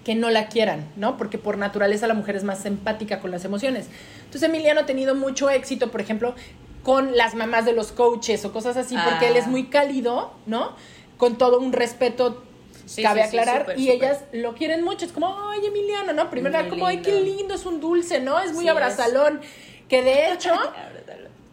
que 0.05 0.15
no 0.15 0.31
la 0.31 0.49
quieran, 0.49 0.87
¿no? 0.97 1.17
Porque 1.17 1.39
por 1.39 1.57
naturaleza 1.59 2.07
la 2.07 2.15
mujer 2.15 2.37
es 2.37 2.45
más 2.45 2.65
empática 2.67 3.21
con 3.21 3.31
las 3.31 3.45
emociones. 3.45 3.89
Entonces 4.25 4.43
Emiliano 4.43 4.81
ha 4.81 4.87
tenido 4.87 5.15
mucho 5.15 5.49
éxito, 5.51 5.91
por 5.91 6.01
ejemplo, 6.01 6.35
con 6.83 7.17
las 7.17 7.35
mamás 7.35 7.65
de 7.65 7.73
los 7.73 7.93
coaches 7.93 8.45
o 8.45 8.53
cosas 8.53 8.77
así, 8.77 8.97
porque 9.03 9.29
él 9.29 9.37
es 9.37 9.47
Ah. 9.47 9.51
muy 9.51 9.65
cálido, 9.69 10.35
¿no? 10.47 10.73
Con 11.17 11.39
todo 11.39 11.59
un 11.59 11.73
respeto, 11.73 12.43
Sí, 12.85 13.03
cabe 13.03 13.23
sí, 13.25 13.31
sí, 13.31 13.39
aclarar, 13.39 13.75
y 13.79 13.91
ellas 13.91 14.25
lo 14.33 14.53
quieren 14.55 14.85
mucho. 14.85 15.07
Es 15.07 15.13
como, 15.13 15.35
ay, 15.49 15.65
Emiliano, 15.65 16.13
¿no? 16.13 16.29
Primero 16.29 16.69
como, 16.69 16.87
ay, 16.87 16.99
qué 17.01 17.19
lindo. 17.23 17.55
es 17.55 17.65
un 17.65 17.81
dulce, 17.81 18.21
¿no? 18.21 18.39
Es 18.41 18.53
muy 18.53 18.69
abrazalón. 18.69 19.41
Que 19.89 20.03
de 20.03 20.33
hecho, 20.33 20.51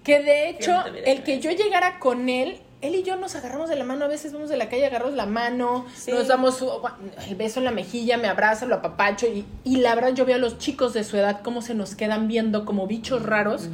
que 0.04 0.20
de 0.22 0.50
hecho, 0.50 0.84
el 1.06 1.24
que 1.24 1.40
yo 1.40 1.52
llegara 1.52 2.00
con 2.00 2.28
él, 2.30 2.60
él 2.82 2.96
y 2.96 3.04
yo 3.04 3.16
nos 3.16 3.36
agarramos 3.36 3.70
de 3.70 3.76
la 3.76 3.84
mano, 3.84 4.06
a 4.06 4.08
veces 4.08 4.34
vamos 4.34 4.50
de 4.50 4.58
la 4.58 4.68
calle, 4.68 4.86
agarramos 4.88 5.14
la 5.16 5.28
mano, 5.28 5.86
Sí. 5.96 6.12
nos 6.12 6.28
damos 6.28 6.64
el 7.28 7.36
beso 7.36 7.60
en 7.60 7.66
la 7.66 7.72
mejilla, 7.72 8.18
me 8.18 8.28
abraza, 8.28 8.66
lo 8.66 8.76
apapacho, 8.76 9.28
y, 9.28 9.46
y 9.64 9.76
la 9.78 9.94
verdad 9.94 10.14
yo 10.16 10.26
veo 10.26 10.36
a 10.36 10.40
los 10.40 10.58
chicos 10.58 10.94
de 10.94 11.04
su 11.04 11.16
edad 11.18 11.42
cómo 11.44 11.62
se 11.62 11.76
nos 11.76 11.94
quedan 11.96 12.28
viendo 12.28 12.66
como 12.66 12.88
bichos 12.88 13.24
raros 13.24 13.70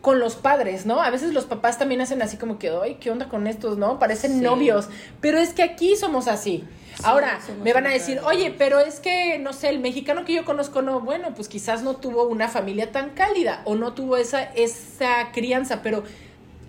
con 0.00 0.18
los 0.18 0.34
padres, 0.34 0.84
¿no? 0.84 1.00
A 1.00 1.08
veces 1.10 1.32
los 1.32 1.44
papás 1.46 1.78
también 1.78 2.00
hacen 2.00 2.20
así 2.20 2.36
como 2.36 2.58
que, 2.58 2.70
ay, 2.82 2.96
¿qué 3.00 3.10
onda 3.10 3.28
con 3.28 3.46
estos, 3.46 3.78
no? 3.78 3.98
Parecen 4.00 4.32
Sí. 4.32 4.40
novios, 4.40 4.88
pero 5.20 5.38
es 5.38 5.54
que 5.54 5.62
aquí 5.62 5.94
somos 5.96 6.26
así. 6.28 6.64
Ahora, 7.02 7.38
me 7.64 7.72
van 7.72 7.86
a 7.86 7.90
decir, 7.90 8.20
oye, 8.24 8.54
pero 8.56 8.78
es 8.80 9.00
que, 9.00 9.38
no 9.38 9.52
sé, 9.52 9.68
el 9.70 9.80
mexicano 9.80 10.24
que 10.24 10.32
yo 10.34 10.44
conozco, 10.44 10.82
no, 10.82 11.00
bueno, 11.00 11.34
pues 11.34 11.48
quizás 11.48 11.82
no 11.82 11.96
tuvo 11.96 12.24
una 12.28 12.48
familia 12.48 12.92
tan 12.92 13.10
cálida 13.10 13.62
o 13.64 13.74
no 13.74 13.92
tuvo 13.94 14.16
esa, 14.16 14.42
esa 14.42 15.32
crianza, 15.32 15.82
pero 15.82 16.04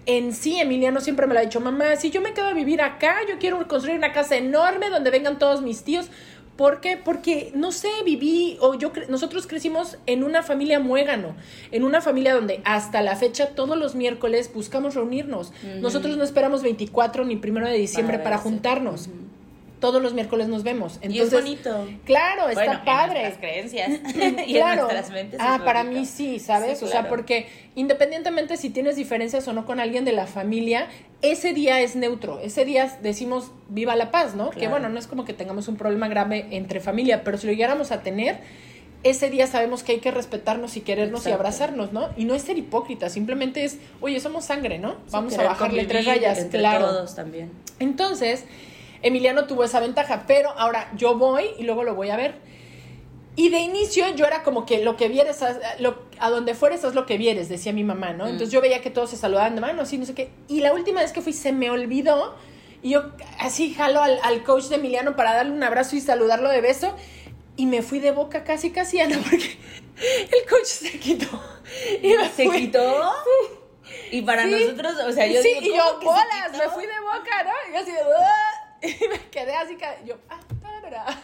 en 0.07 0.33
sí, 0.33 0.59
Emiliano 0.59 1.01
siempre 1.01 1.25
me 1.27 1.33
lo 1.33 1.39
ha 1.39 1.43
dicho, 1.43 1.59
mamá, 1.61 1.95
si 1.95 2.11
yo 2.11 2.21
me 2.21 2.33
quedo 2.33 2.47
a 2.47 2.53
vivir 2.53 2.81
acá, 2.81 3.17
yo 3.29 3.37
quiero 3.39 3.67
construir 3.67 3.97
una 3.97 4.11
casa 4.13 4.35
enorme 4.35 4.89
donde 4.89 5.09
vengan 5.09 5.39
todos 5.39 5.61
mis 5.61 5.83
tíos. 5.83 6.09
¿Por 6.55 6.79
qué? 6.79 6.95
Porque, 6.95 7.51
no 7.53 7.73
sé, 7.73 7.89
viví, 8.05 8.57
o 8.61 8.75
yo, 8.75 8.93
cre- 8.93 9.07
nosotros 9.07 9.45
crecimos 9.45 9.97
en 10.05 10.23
una 10.23 10.41
familia 10.41 10.79
muégano, 10.79 11.35
en 11.71 11.83
una 11.83 11.99
familia 11.99 12.33
donde 12.33 12.61
hasta 12.63 13.01
la 13.01 13.17
fecha, 13.17 13.47
todos 13.55 13.77
los 13.77 13.93
miércoles 13.95 14.49
buscamos 14.53 14.95
reunirnos. 14.95 15.51
Nosotros 15.81 16.15
no 16.15 16.23
esperamos 16.23 16.63
24 16.63 17.25
ni 17.25 17.35
primero 17.35 17.67
de 17.67 17.77
diciembre 17.77 18.19
para, 18.19 18.37
juntarnos. 18.37 19.09
Todos 19.85 20.01
los 20.01 20.13
miércoles 20.15 20.47
nos 20.47 20.63
vemos. 20.63 20.99
y 21.07 21.19
es 21.19 21.31
bonito. 21.31 21.87
Claro, 22.05 22.49
está 22.49 22.63
Bueno, 22.65 22.81
padre. 22.85 23.19
En 23.19 23.25
nuestras 23.27 23.37
creencias 23.37 23.91
y 24.47 24.53
Claro. 24.53 24.81
en 24.81 24.87
nuestras 24.95 25.11
mentes. 25.11 25.39
Ah, 25.39 25.61
para 25.63 25.83
mí 25.83 26.05
sí, 26.07 26.39
¿sabes? 26.39 26.79
Sí, 26.79 26.85
O 26.85 26.87
sea, 26.87 27.07
porque 27.07 27.47
independientemente 27.75 28.57
si 28.57 28.71
tienes 28.71 28.95
diferencias 28.95 29.47
o 29.47 29.53
no 29.53 29.65
con 29.65 29.79
alguien 29.79 30.03
de 30.05 30.11
la 30.11 30.25
familia, 30.25 30.87
ese 31.21 31.53
día 31.53 31.81
es 31.81 31.95
neutro. 31.95 32.39
Ese 32.39 32.65
día 32.65 32.97
decimos 33.03 33.51
viva 33.69 33.95
la 33.95 34.09
paz, 34.09 34.33
¿no? 34.33 34.49
Que 34.49 34.67
bueno, 34.67 34.89
no 34.89 34.97
es 34.97 35.05
como 35.05 35.23
que 35.23 35.33
tengamos 35.33 35.67
un 35.67 35.75
problema 35.77 36.07
grave 36.07 36.47
entre 36.51 36.79
familia, 36.79 37.23
pero 37.23 37.37
si 37.37 37.45
lo 37.45 37.53
llegáramos 37.53 37.91
a 37.91 38.01
tener, 38.01 38.39
ese 39.03 39.29
día 39.29 39.45
sabemos 39.45 39.83
que 39.83 39.91
hay 39.91 39.99
que 39.99 40.09
respetarnos 40.09 40.77
y 40.77 40.81
querernos 40.81 41.27
y 41.27 41.31
abrazarnos, 41.31 41.93
¿no? 41.93 42.09
Y 42.17 42.25
no 42.25 42.33
es 42.33 42.41
ser 42.41 42.57
hipócrita, 42.57 43.09
simplemente 43.09 43.63
es, 43.63 43.77
oye, 44.01 44.19
somos 44.19 44.45
sangre, 44.45 44.79
¿no? 44.79 44.93
Sí, 44.93 45.11
Vamos 45.11 45.37
a 45.37 45.43
bajarle 45.43 45.85
tres 45.85 46.05
rayas, 46.07 46.39
entre 46.39 46.59
claro. 46.59 46.87
todos 46.87 47.13
también. 47.13 47.51
Entonces, 47.79 48.45
Emiliano 49.01 49.45
tuvo 49.45 49.63
esa 49.63 49.79
ventaja, 49.79 50.23
pero 50.27 50.49
ahora 50.51 50.91
yo 50.95 51.15
voy 51.17 51.49
y 51.57 51.63
luego 51.63 51.83
lo 51.83 51.95
voy 51.95 52.09
a 52.09 52.15
ver. 52.17 52.35
Y 53.37 53.49
de 53.49 53.59
inicio 53.59 54.07
yo 54.15 54.25
era 54.25 54.43
como 54.43 54.65
que 54.65 54.81
lo 54.83 54.95
que 54.95 55.09
vieres, 55.09 55.41
a, 55.43 55.57
lo- 55.79 55.99
a 56.19 56.29
donde 56.29 56.55
fueres 56.55 56.83
es 56.85 56.95
lo 56.95 57.05
que 57.05 57.17
vieres, 57.17 57.49
decía 57.49 57.73
mi 57.73 57.83
mamá, 57.83 58.13
¿no? 58.13 58.25
Entonces 58.25 58.51
yo 58.51 58.61
veía 58.61 58.81
que 58.81 58.89
todos 58.89 59.09
se 59.09 59.17
saludaban 59.17 59.55
de 59.55 59.61
mano, 59.61 59.81
así, 59.81 59.97
no 59.97 60.05
sé 60.05 60.13
qué. 60.13 60.29
Y 60.47 60.61
la 60.61 60.73
última 60.73 61.01
vez 61.01 61.11
que 61.11 61.21
fui 61.21 61.33
se 61.33 61.51
me 61.51 61.69
olvidó 61.69 62.35
y 62.81 62.91
yo 62.91 63.11
así 63.39 63.73
jalo 63.73 64.01
al, 64.01 64.19
al 64.23 64.43
coach 64.43 64.65
de 64.65 64.75
Emiliano 64.75 65.15
para 65.17 65.33
darle 65.33 65.51
un 65.51 65.63
abrazo 65.63 65.95
y 65.97 66.01
saludarlo 66.01 66.49
de 66.49 66.61
beso. 66.61 66.95
Y 67.57 67.65
me 67.65 67.81
fui 67.81 67.99
de 67.99 68.11
boca 68.11 68.43
casi, 68.45 68.71
casi, 68.71 68.99
Ana, 69.01 69.17
porque 69.29 69.57
el 69.97 70.49
coach 70.49 70.65
se 70.65 70.97
quitó. 70.99 71.27
Y 72.01 72.09
me 72.15 72.29
¿Se 72.29 72.45
fui. 72.45 72.57
quitó? 72.57 73.11
Y 74.11 74.21
para 74.21 74.43
Sí. 74.43 74.51
nosotros, 74.51 74.93
o 75.07 75.11
sea, 75.11 75.27
yo 75.27 75.41
sí, 75.41 75.49
digo, 75.61 75.75
y 75.75 75.79
¿cómo 75.79 75.91
yo, 75.93 75.99
bolas, 76.05 76.51
me 76.53 76.69
fui 76.69 76.85
de 76.85 76.99
boca, 77.01 77.43
¿no? 77.43 77.51
Y 77.69 77.73
yo 77.73 77.79
así 77.81 77.91
de, 77.91 77.99
"Ah", 77.99 78.54
y 78.87 79.07
me 79.09 79.19
quedé 79.29 79.55
así, 79.55 79.77
yo, 80.05 80.15
ah, 80.29 80.39
tarara. 80.61 81.05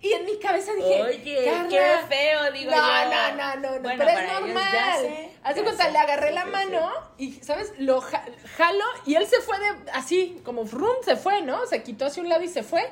Y 0.00 0.12
en 0.12 0.24
mi 0.24 0.38
cabeza 0.38 0.72
dije, 0.74 1.02
Oye, 1.02 1.44
"Carla". 1.44 1.68
qué 1.68 1.96
feo, 2.08 2.52
digo 2.52 2.70
no, 2.70 2.76
yo. 2.76 3.10
No, 3.10 3.34
no, 3.34 3.56
no, 3.56 3.70
no, 3.76 3.80
Bueno, 3.80 4.04
pero 4.06 4.18
es 4.20 4.32
normal. 4.32 4.72
ya 4.72 5.62
cuenta, 5.64 5.90
le 5.90 5.98
agarré 5.98 6.30
la 6.30 6.44
mano 6.44 6.90
y, 7.18 7.32
¿sabes? 7.42 7.72
Lo 7.78 8.00
ja- 8.00 8.24
jalo 8.56 8.84
y 9.06 9.16
él 9.16 9.26
se 9.26 9.40
fue 9.40 9.58
de, 9.58 9.90
así, 9.92 10.40
como 10.44 10.66
frum, 10.66 10.96
se 11.04 11.16
fue, 11.16 11.42
¿no? 11.42 11.66
Se 11.66 11.82
quitó 11.82 12.06
hacia 12.06 12.22
un 12.22 12.28
lado 12.28 12.42
y 12.44 12.48
se 12.48 12.62
fue. 12.62 12.88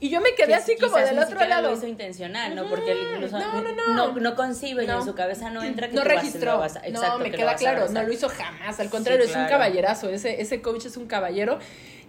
Y 0.00 0.10
yo 0.10 0.20
me 0.20 0.34
quedé 0.34 0.48
Que 0.48 0.54
así 0.54 0.76
como 0.76 0.96
del 0.96 1.18
otro 1.18 1.44
lado. 1.46 1.70
lo 1.70 1.76
hizo 1.76 1.86
intencional, 1.88 2.54
¿no? 2.54 2.68
Porque 2.68 2.94
incluso 3.14 3.36
No, 3.38 3.60
no, 3.60 3.72
no. 3.72 3.94
no, 3.94 4.12
no 4.20 4.36
concibe 4.36 4.84
y 4.84 4.86
No. 4.86 5.00
en 5.00 5.04
su 5.04 5.14
cabeza 5.16 5.50
no 5.50 5.62
entra 5.64 5.88
que 5.88 5.94
no 5.94 6.04
registró. 6.04 6.58
vas 6.58 6.76
a- 6.76 6.86
exacto, 6.86 7.18
no, 7.18 7.18
me 7.18 7.24
que 7.32 7.36
lo 7.38 7.38
queda 7.38 7.56
claro, 7.56 7.88
no 7.88 8.02
lo 8.04 8.12
hizo 8.12 8.28
jamás. 8.28 8.78
Al 8.78 8.90
contrario, 8.90 9.24
es 9.24 9.34
un 9.34 9.46
caballerazo. 9.46 10.08
Ese, 10.08 10.40
ese 10.40 10.62
coach 10.62 10.86
es 10.86 10.96
un 10.96 11.06
caballero 11.08 11.58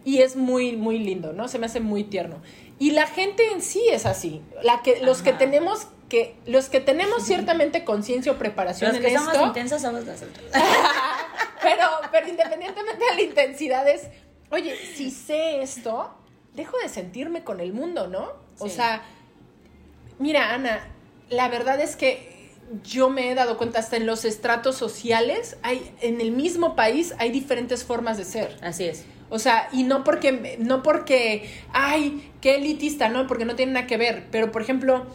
y 0.06 0.22
es 0.22 0.36
muy, 0.36 0.76
muy 0.78 1.00
lindo, 1.00 1.34
¿no? 1.34 1.48
Se 1.48 1.58
me 1.58 1.66
hace 1.66 1.80
muy 1.80 2.04
tierno. 2.04 2.42
Y 2.78 2.92
la 2.92 3.08
gente 3.08 3.44
en 3.52 3.62
sí 3.62 3.82
es 3.92 4.06
así. 4.06 4.42
La 4.62 4.82
que, 4.84 5.00
los 5.02 5.22
que 5.24 5.34
tenemos 5.34 5.88
que, 6.10 6.36
los 6.46 6.70
que 6.70 6.80
tenemos 6.80 7.24
ciertamente 7.26 7.84
conciencia 7.86 8.32
o 8.32 8.36
preparación 8.38 8.90
Los 8.92 8.98
en 8.98 9.04
que 9.04 9.18
somos 9.18 9.34
esto. 9.34 9.48
intensos 9.48 9.82
somos 9.82 10.06
nosotros. 10.06 10.46
pero, 11.64 11.84
pero 12.12 12.28
independientemente 12.28 13.04
de 13.04 13.16
la 13.16 13.22
intensidad 13.22 13.88
es, 13.88 14.04
oye, 14.52 14.76
si 14.96 15.12
sé 15.12 15.62
esto, 15.62 16.12
dejo 16.60 16.78
de 16.78 16.90
sentirme 16.90 17.44
con 17.44 17.60
el 17.60 17.74
mundo, 17.74 18.08
¿no? 18.08 18.34
O 18.60 18.70
sea, 18.70 19.02
mira, 20.20 20.54
Ana, 20.54 20.88
la 21.30 21.48
verdad 21.50 21.80
es 21.80 21.96
que 21.96 22.52
yo 22.84 23.10
me 23.10 23.32
he 23.32 23.36
dado 23.36 23.58
cuenta 23.58 23.80
hasta 23.80 23.98
en 23.98 24.06
los 24.06 24.26
estratos 24.26 24.76
sociales, 24.76 25.58
hay, 25.64 25.92
en 26.02 26.22
el 26.22 26.32
mismo 26.32 26.76
país 26.76 27.16
hay 27.18 27.32
diferentes 27.32 27.84
formas 27.84 28.18
de 28.18 28.26
ser. 28.26 28.58
Así 28.62 28.84
es. 28.84 29.06
O 29.30 29.40
sea, 29.40 29.70
y 29.72 29.84
no 29.84 30.04
porque, 30.04 30.58
no 30.60 30.84
porque, 30.84 31.50
ay, 31.72 32.32
qué 32.42 32.56
elitista, 32.56 33.10
no, 33.10 33.28
porque 33.28 33.46
no 33.46 33.56
tiene 33.56 33.74
nada 33.74 33.88
que 33.88 33.98
ver. 33.98 34.26
Pero, 34.32 34.52
por 34.52 34.62
ejemplo, 34.62 35.06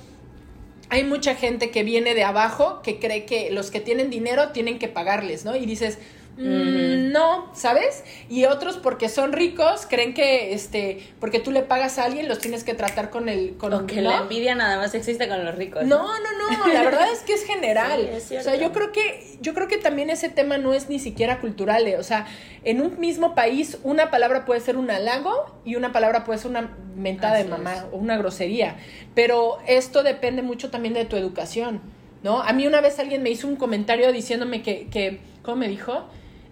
hay 0.88 1.04
mucha 1.04 1.34
gente 1.34 1.70
que 1.70 1.82
viene 1.82 2.14
de 2.14 2.24
abajo 2.24 2.80
que 2.82 2.98
cree 2.98 3.24
que 3.24 3.50
los 3.50 3.70
que 3.70 3.80
tienen 3.80 4.10
dinero 4.10 4.50
tienen 4.50 4.78
que 4.78 4.88
pagarles, 4.88 5.44
¿no? 5.44 5.56
Y 5.56 5.66
dices, 5.66 5.98
mm, 6.36 7.12
no, 7.12 7.50
¿sabes? 7.54 8.04
Y 8.28 8.44
otros 8.46 8.76
porque 8.76 9.08
son 9.08 9.32
ricos 9.32 9.86
creen 9.88 10.14
que, 10.14 10.52
este, 10.52 10.98
porque 11.20 11.38
tú 11.38 11.50
le 11.52 11.62
pagas 11.62 11.98
a 11.98 12.04
alguien 12.04 12.28
los 12.28 12.38
tienes 12.38 12.64
que 12.64 12.74
tratar 12.74 13.10
con 13.10 13.28
el, 13.28 13.56
con 13.56 13.72
O 13.72 13.86
que 13.86 14.02
¿no? 14.02 14.10
la 14.10 14.18
envidia 14.18 14.54
nada 14.54 14.76
más 14.76 14.94
existe 14.94 15.28
con 15.28 15.44
los 15.44 15.54
ricos. 15.54 15.84
No, 15.84 16.06
no, 16.18 16.58
no, 16.58 16.72
la 16.72 16.82
verdad 16.82 17.12
es 17.12 17.20
que 17.20 17.34
es 17.34 17.44
general. 17.44 18.10
Sí, 18.24 18.36
es 18.36 18.40
o 18.40 18.44
sea, 18.44 18.56
yo 18.56 18.72
creo 18.72 18.92
que 18.92 19.36
yo 19.40 19.54
creo 19.54 19.68
que 19.68 19.76
también 19.76 20.08
ese 20.08 20.28
tema 20.28 20.56
no 20.56 20.72
es 20.72 20.88
ni 20.88 20.98
siquiera 20.98 21.40
cultural, 21.40 21.86
eh, 21.86 21.98
o 21.98 22.02
sea, 22.02 22.26
en 22.64 22.80
un 22.80 22.98
mismo 22.98 23.34
país 23.34 23.78
una 23.82 24.10
palabra 24.10 24.44
puede 24.44 24.60
ser 24.60 24.76
un 24.76 24.90
halago 24.90 25.60
y 25.64 25.76
una 25.76 25.92
palabra 25.92 26.24
puede 26.24 26.38
ser 26.38 26.50
una 26.50 26.74
mentada 26.96 27.34
Así 27.34 27.44
de 27.44 27.50
mamá 27.50 27.74
es. 27.74 27.82
o 27.92 27.96
una 27.96 28.16
grosería, 28.16 28.76
pero 29.14 29.58
esto 29.66 30.02
depende 30.02 30.42
mucho 30.42 30.70
también 30.70 30.94
de 30.94 31.04
tu 31.04 31.16
educación, 31.16 31.80
¿no? 32.22 32.40
A 32.42 32.52
mí 32.52 32.66
una 32.66 32.80
vez 32.80 32.98
alguien 32.98 33.22
me 33.22 33.30
hizo 33.30 33.46
un 33.46 33.56
comentario 33.56 34.10
diciéndome 34.12 34.62
que 34.62 34.88
que 34.88 35.20
¿cómo 35.42 35.58
me 35.58 35.68
dijo? 35.68 36.04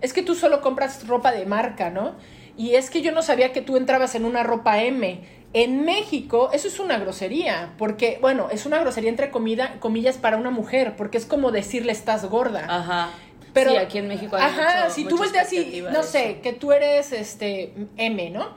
Es 0.02 0.12
que 0.12 0.22
tú 0.22 0.34
solo 0.34 0.60
compras 0.60 1.06
ropa 1.06 1.32
de 1.32 1.46
marca, 1.46 1.90
¿no? 1.90 2.16
Y 2.56 2.74
es 2.74 2.90
que 2.90 3.00
yo 3.00 3.12
no 3.12 3.22
sabía 3.22 3.52
que 3.52 3.62
tú 3.62 3.76
entrabas 3.76 4.14
en 4.14 4.24
una 4.24 4.42
ropa 4.42 4.82
M. 4.82 5.20
En 5.54 5.84
México, 5.84 6.50
eso 6.52 6.68
es 6.68 6.78
una 6.80 6.98
grosería, 6.98 7.72
porque, 7.78 8.18
bueno, 8.20 8.48
es 8.50 8.66
una 8.66 8.78
grosería 8.78 9.10
entre 9.10 9.30
comida, 9.30 9.76
comillas 9.80 10.16
para 10.18 10.36
una 10.36 10.50
mujer, 10.50 10.94
porque 10.96 11.18
es 11.18 11.26
como 11.26 11.50
decirle 11.52 11.92
estás 11.92 12.24
gorda. 12.26 12.66
Ajá. 12.68 13.10
Pero, 13.52 13.70
sí, 13.72 13.76
aquí 13.76 13.98
en 13.98 14.08
México 14.08 14.36
hay 14.36 14.42
Ajá, 14.44 14.82
mucho- 14.84 14.94
si 14.94 15.04
tú 15.04 15.18
volteas 15.18 15.52
expectativa 15.52 15.90
no 15.90 16.02
sé, 16.02 16.40
que 16.42 16.54
tú 16.54 16.72
eres 16.72 17.12
este 17.12 17.72
M, 17.98 18.30
¿no? 18.30 18.48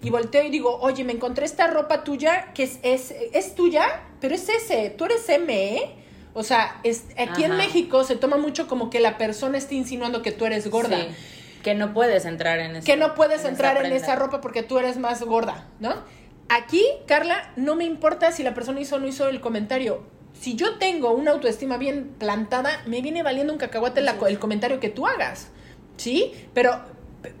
Y 0.00 0.10
volteo 0.10 0.44
y 0.44 0.50
digo, 0.50 0.78
oye, 0.80 1.02
me 1.02 1.12
encontré 1.12 1.44
esta 1.44 1.66
ropa 1.66 2.04
tuya 2.04 2.52
que 2.54 2.62
es, 2.64 2.78
es, 2.82 3.12
es 3.32 3.54
tuya, 3.56 4.02
pero 4.20 4.34
es 4.34 4.48
ese, 4.48 4.90
tú 4.90 5.06
eres 5.06 5.28
M, 5.28 5.76
¿eh? 5.76 5.90
O 6.34 6.42
sea, 6.42 6.78
es, 6.82 7.04
aquí 7.16 7.44
en. 7.44 7.56
México 7.56 8.02
se 8.04 8.16
toma 8.16 8.36
mucho 8.36 8.66
como 8.66 8.90
que 8.90 9.00
la 9.00 9.16
persona 9.18 9.56
está 9.56 9.74
insinuando 9.74 10.20
que 10.22 10.32
tú 10.32 10.44
eres 10.46 10.68
gorda. 10.68 10.96
Sí, 10.98 11.08
que 11.62 11.74
no 11.74 11.94
puedes 11.94 12.24
entrar 12.26 12.58
en 12.58 12.76
eso. 12.76 12.84
que 12.86 12.96
no 12.96 13.14
puedes 13.14 13.40
esa 13.40 13.48
entrar 13.48 13.84
en 13.84 13.92
esa 13.92 14.16
ropa 14.16 14.40
porque 14.40 14.62
tú 14.62 14.78
eres 14.78 14.98
más 14.98 15.22
gorda, 15.22 15.66
¿no? 15.80 15.94
Aquí, 16.48 16.84
Carla, 17.06 17.52
no 17.56 17.74
me 17.74 17.84
importa 17.84 18.30
si 18.32 18.42
la 18.42 18.52
persona 18.52 18.80
hizo 18.80 18.96
o 18.96 18.98
no 18.98 19.06
hizo 19.06 19.28
el 19.28 19.40
comentario. 19.40 20.02
Si 20.38 20.56
yo 20.56 20.76
tengo 20.78 21.12
una 21.12 21.30
autoestima 21.30 21.78
bien 21.78 22.10
plantada, 22.18 22.82
me 22.86 23.00
viene 23.00 23.22
valiendo 23.22 23.52
un 23.52 23.58
cacahuate 23.58 24.00
la- 24.02 24.16
el 24.28 24.38
comentario 24.38 24.78
que 24.80 24.90
tú 24.90 25.06
hagas, 25.06 25.48
¿sí? 25.96 26.34
Pero, 26.52 26.78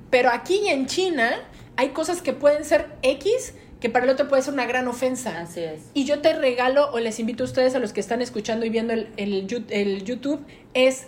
pero 0.08 0.30
aquí 0.30 0.68
en 0.68 0.86
China 0.86 1.30
hay 1.76 1.88
cosas 1.88 2.22
que 2.22 2.32
pueden 2.32 2.64
ser 2.64 2.86
X 3.02 3.54
que 3.84 3.90
para 3.90 4.06
el 4.06 4.10
otro 4.12 4.28
puede 4.28 4.40
ser 4.40 4.54
una 4.54 4.64
gran 4.64 4.88
ofensa. 4.88 5.40
Así 5.42 5.60
es. 5.60 5.82
Y 5.92 6.06
yo 6.06 6.22
te 6.22 6.32
regalo, 6.32 6.90
o 6.92 7.00
les 7.00 7.20
invito 7.20 7.44
a 7.44 7.46
ustedes, 7.46 7.74
a 7.74 7.78
los 7.80 7.92
que 7.92 8.00
están 8.00 8.22
escuchando 8.22 8.64
y 8.64 8.70
viendo 8.70 8.94
el, 8.94 9.10
el, 9.18 10.04
YouTube, 10.04 10.40
es, 10.72 11.06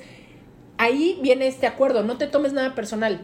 ahí 0.76 1.18
viene 1.22 1.46
este 1.46 1.66
acuerdo, 1.66 2.02
no 2.02 2.18
te 2.18 2.26
tomes 2.26 2.52
nada 2.52 2.74
personal. 2.74 3.22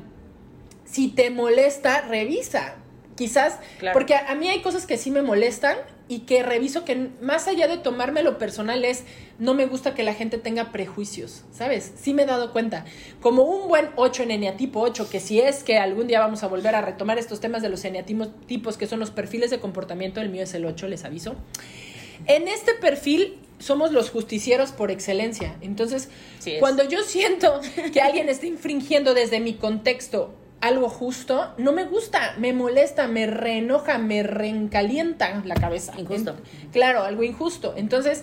Si 0.86 1.08
te 1.08 1.28
molesta, 1.28 2.00
revisa. 2.00 2.76
Quizás, 3.14 3.58
Claro. 3.78 3.92
porque 3.92 4.14
a, 4.14 4.30
a 4.30 4.34
mí 4.36 4.48
hay 4.48 4.62
cosas 4.62 4.86
que 4.86 4.96
sí 4.96 5.10
me 5.10 5.20
molestan 5.20 5.76
y 6.12 6.18
que 6.20 6.42
reviso 6.42 6.84
que 6.84 7.08
más 7.22 7.48
allá 7.48 7.66
de 7.68 7.78
tomármelo 7.78 8.36
personal 8.36 8.84
es, 8.84 9.04
no 9.38 9.54
me 9.54 9.64
gusta 9.64 9.94
que 9.94 10.02
la 10.02 10.12
gente 10.12 10.36
tenga 10.36 10.70
prejuicios, 10.70 11.42
¿sabes? 11.52 11.90
Sí 11.98 12.12
me 12.12 12.24
he 12.24 12.26
dado 12.26 12.52
cuenta. 12.52 12.84
Como 13.22 13.44
un 13.44 13.66
buen 13.66 13.88
8 13.96 14.24
en 14.24 14.32
eneatipo 14.32 14.80
8, 14.80 15.08
que 15.08 15.20
si 15.20 15.40
es 15.40 15.64
que 15.64 15.78
algún 15.78 16.08
día 16.08 16.20
vamos 16.20 16.42
a 16.42 16.48
volver 16.48 16.74
a 16.74 16.82
retomar 16.82 17.18
estos 17.18 17.40
temas 17.40 17.62
de 17.62 17.70
los 17.70 17.82
eneatipos, 17.86 18.76
que 18.76 18.86
son 18.86 19.00
los 19.00 19.10
perfiles 19.10 19.50
de 19.50 19.58
comportamiento, 19.58 20.20
el 20.20 20.28
mío 20.28 20.42
es 20.42 20.52
el 20.52 20.66
8, 20.66 20.86
les 20.86 21.06
aviso. 21.06 21.34
En 22.26 22.46
este 22.46 22.74
perfil 22.74 23.38
somos 23.58 23.90
los 23.92 24.10
justicieros 24.10 24.70
por 24.70 24.90
excelencia. 24.90 25.56
Entonces, 25.62 26.10
Sí 26.40 26.56
cuando 26.60 26.86
yo 26.86 27.02
siento 27.04 27.58
que 27.94 28.02
alguien 28.02 28.28
está 28.28 28.44
infringiendo 28.44 29.14
desde 29.14 29.40
mi 29.40 29.54
contexto 29.54 30.34
algo 30.62 30.88
justo, 30.88 31.52
no 31.58 31.72
me 31.72 31.84
gusta, 31.84 32.34
me 32.38 32.52
molesta, 32.52 33.08
me 33.08 33.26
reenoja, 33.26 33.98
me 33.98 34.22
reencalienta 34.22 35.42
la 35.44 35.56
cabeza. 35.56 35.92
Injusto. 35.98 36.36
En- 36.62 36.70
claro, 36.70 37.02
algo 37.02 37.24
injusto. 37.24 37.74
Entonces, 37.76 38.22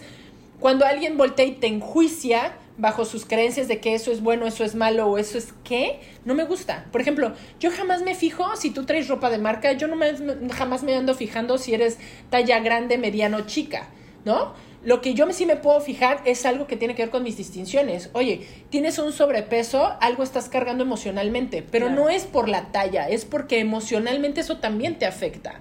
cuando 0.59 0.85
alguien 0.85 1.17
voltea 1.17 1.45
y 1.45 1.51
te 1.51 1.67
enjuicia 1.67 2.53
bajo 2.77 3.03
sus 3.03 3.25
creencias 3.25 3.67
de 3.67 3.81
que 3.81 3.93
eso 3.93 4.09
es 4.13 4.21
bueno, 4.21 4.47
eso 4.47 4.63
es 4.63 4.73
malo 4.73 5.07
o 5.07 5.17
eso 5.17 5.37
es 5.37 5.53
qué, 5.65 5.99
no 6.23 6.33
me 6.33 6.45
gusta. 6.45 6.85
Por 6.93 7.01
ejemplo, 7.01 7.33
yo 7.59 7.71
jamás 7.71 8.03
me 8.03 8.15
fijo 8.15 8.55
si 8.55 8.71
tú 8.71 8.85
traes 8.85 9.09
ropa 9.09 9.29
de 9.29 9.37
marca, 9.37 9.73
yo 9.73 9.87
no 9.87 9.97
me, 9.97 10.13
jamás 10.53 10.81
me 10.81 10.95
ando 10.95 11.13
fijando 11.15 11.57
si 11.57 11.73
eres 11.73 11.97
talla 12.29 12.61
grande, 12.61 12.97
mediano, 12.97 13.41
chica, 13.41 13.89
¿no? 14.23 14.53
Lo 14.83 15.01
que 15.01 15.13
yo 15.13 15.25
me- 15.25 15.33
sí 15.33 15.45
me 15.45 15.57
puedo 15.57 15.81
fijar 15.81 16.21
es 16.25 16.45
algo 16.45 16.65
que 16.65 16.77
tiene 16.77 16.95
que 16.95 17.01
ver 17.03 17.09
con 17.09 17.21
mis 17.23 17.35
distinciones. 17.35 18.09
Oye, 18.13 18.47
tienes 18.69 18.97
un 18.97 19.11
sobrepeso, 19.11 19.91
algo 19.99 20.23
estás 20.23 20.47
cargando 20.47 20.83
emocionalmente, 20.83 21.63
pero 21.63 21.87
Claro. 21.87 22.03
no 22.03 22.09
es 22.09 22.23
por 22.25 22.47
la 22.47 22.71
talla, 22.71 23.09
es 23.09 23.25
porque 23.25 23.59
emocionalmente 23.59 24.39
eso 24.41 24.57
también 24.59 24.97
te 24.97 25.05
afecta. 25.05 25.59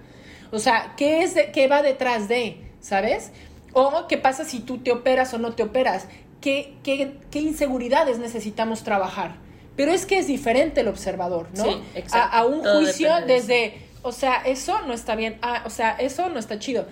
O 0.53 0.61
sea, 0.61 0.95
¿qué, 0.97 1.23
es 1.23 1.35
de- 1.35 1.51
qué 1.51 1.67
va 1.67 1.83
detrás 1.83 2.29
de? 2.29 2.63
¿Sabes? 2.81 3.33
O 3.73 4.07
qué 4.09 4.19
pasa 4.19 4.45
si 4.45 4.61
tú 4.61 4.79
te 4.79 4.93
operas 4.93 5.35
o 5.35 5.39
no 5.39 5.53
te 5.55 5.63
operas. 5.65 6.07
¿Qué, 6.41 6.75
qué, 6.85 7.15
qué 7.33 7.41
inseguridades 7.41 8.19
necesitamos 8.21 8.85
trabajar? 8.85 9.35
Pero 9.77 9.93
es 9.93 10.07
que 10.07 10.19
es 10.19 10.29
diferente 10.29 10.81
el 10.83 10.89
observador, 10.89 11.49
¿no? 11.57 11.65
Sí, 11.65 11.81
exacto. 11.97 12.37
A, 12.37 12.39
a 12.41 12.47
un 12.47 12.63
Todo 12.63 12.81
juicio 12.83 13.15
de 13.17 13.23
desde, 13.27 13.75
o 14.03 14.13
sea, 14.13 14.37
eso 14.45 14.81
no 14.87 14.93
está 14.95 15.17
bien, 15.17 15.39
ah, 15.43 15.63
o 15.67 15.71
sea, 15.71 15.91
eso 15.99 16.29
no 16.29 16.39
está 16.39 16.59
chido. 16.61 16.87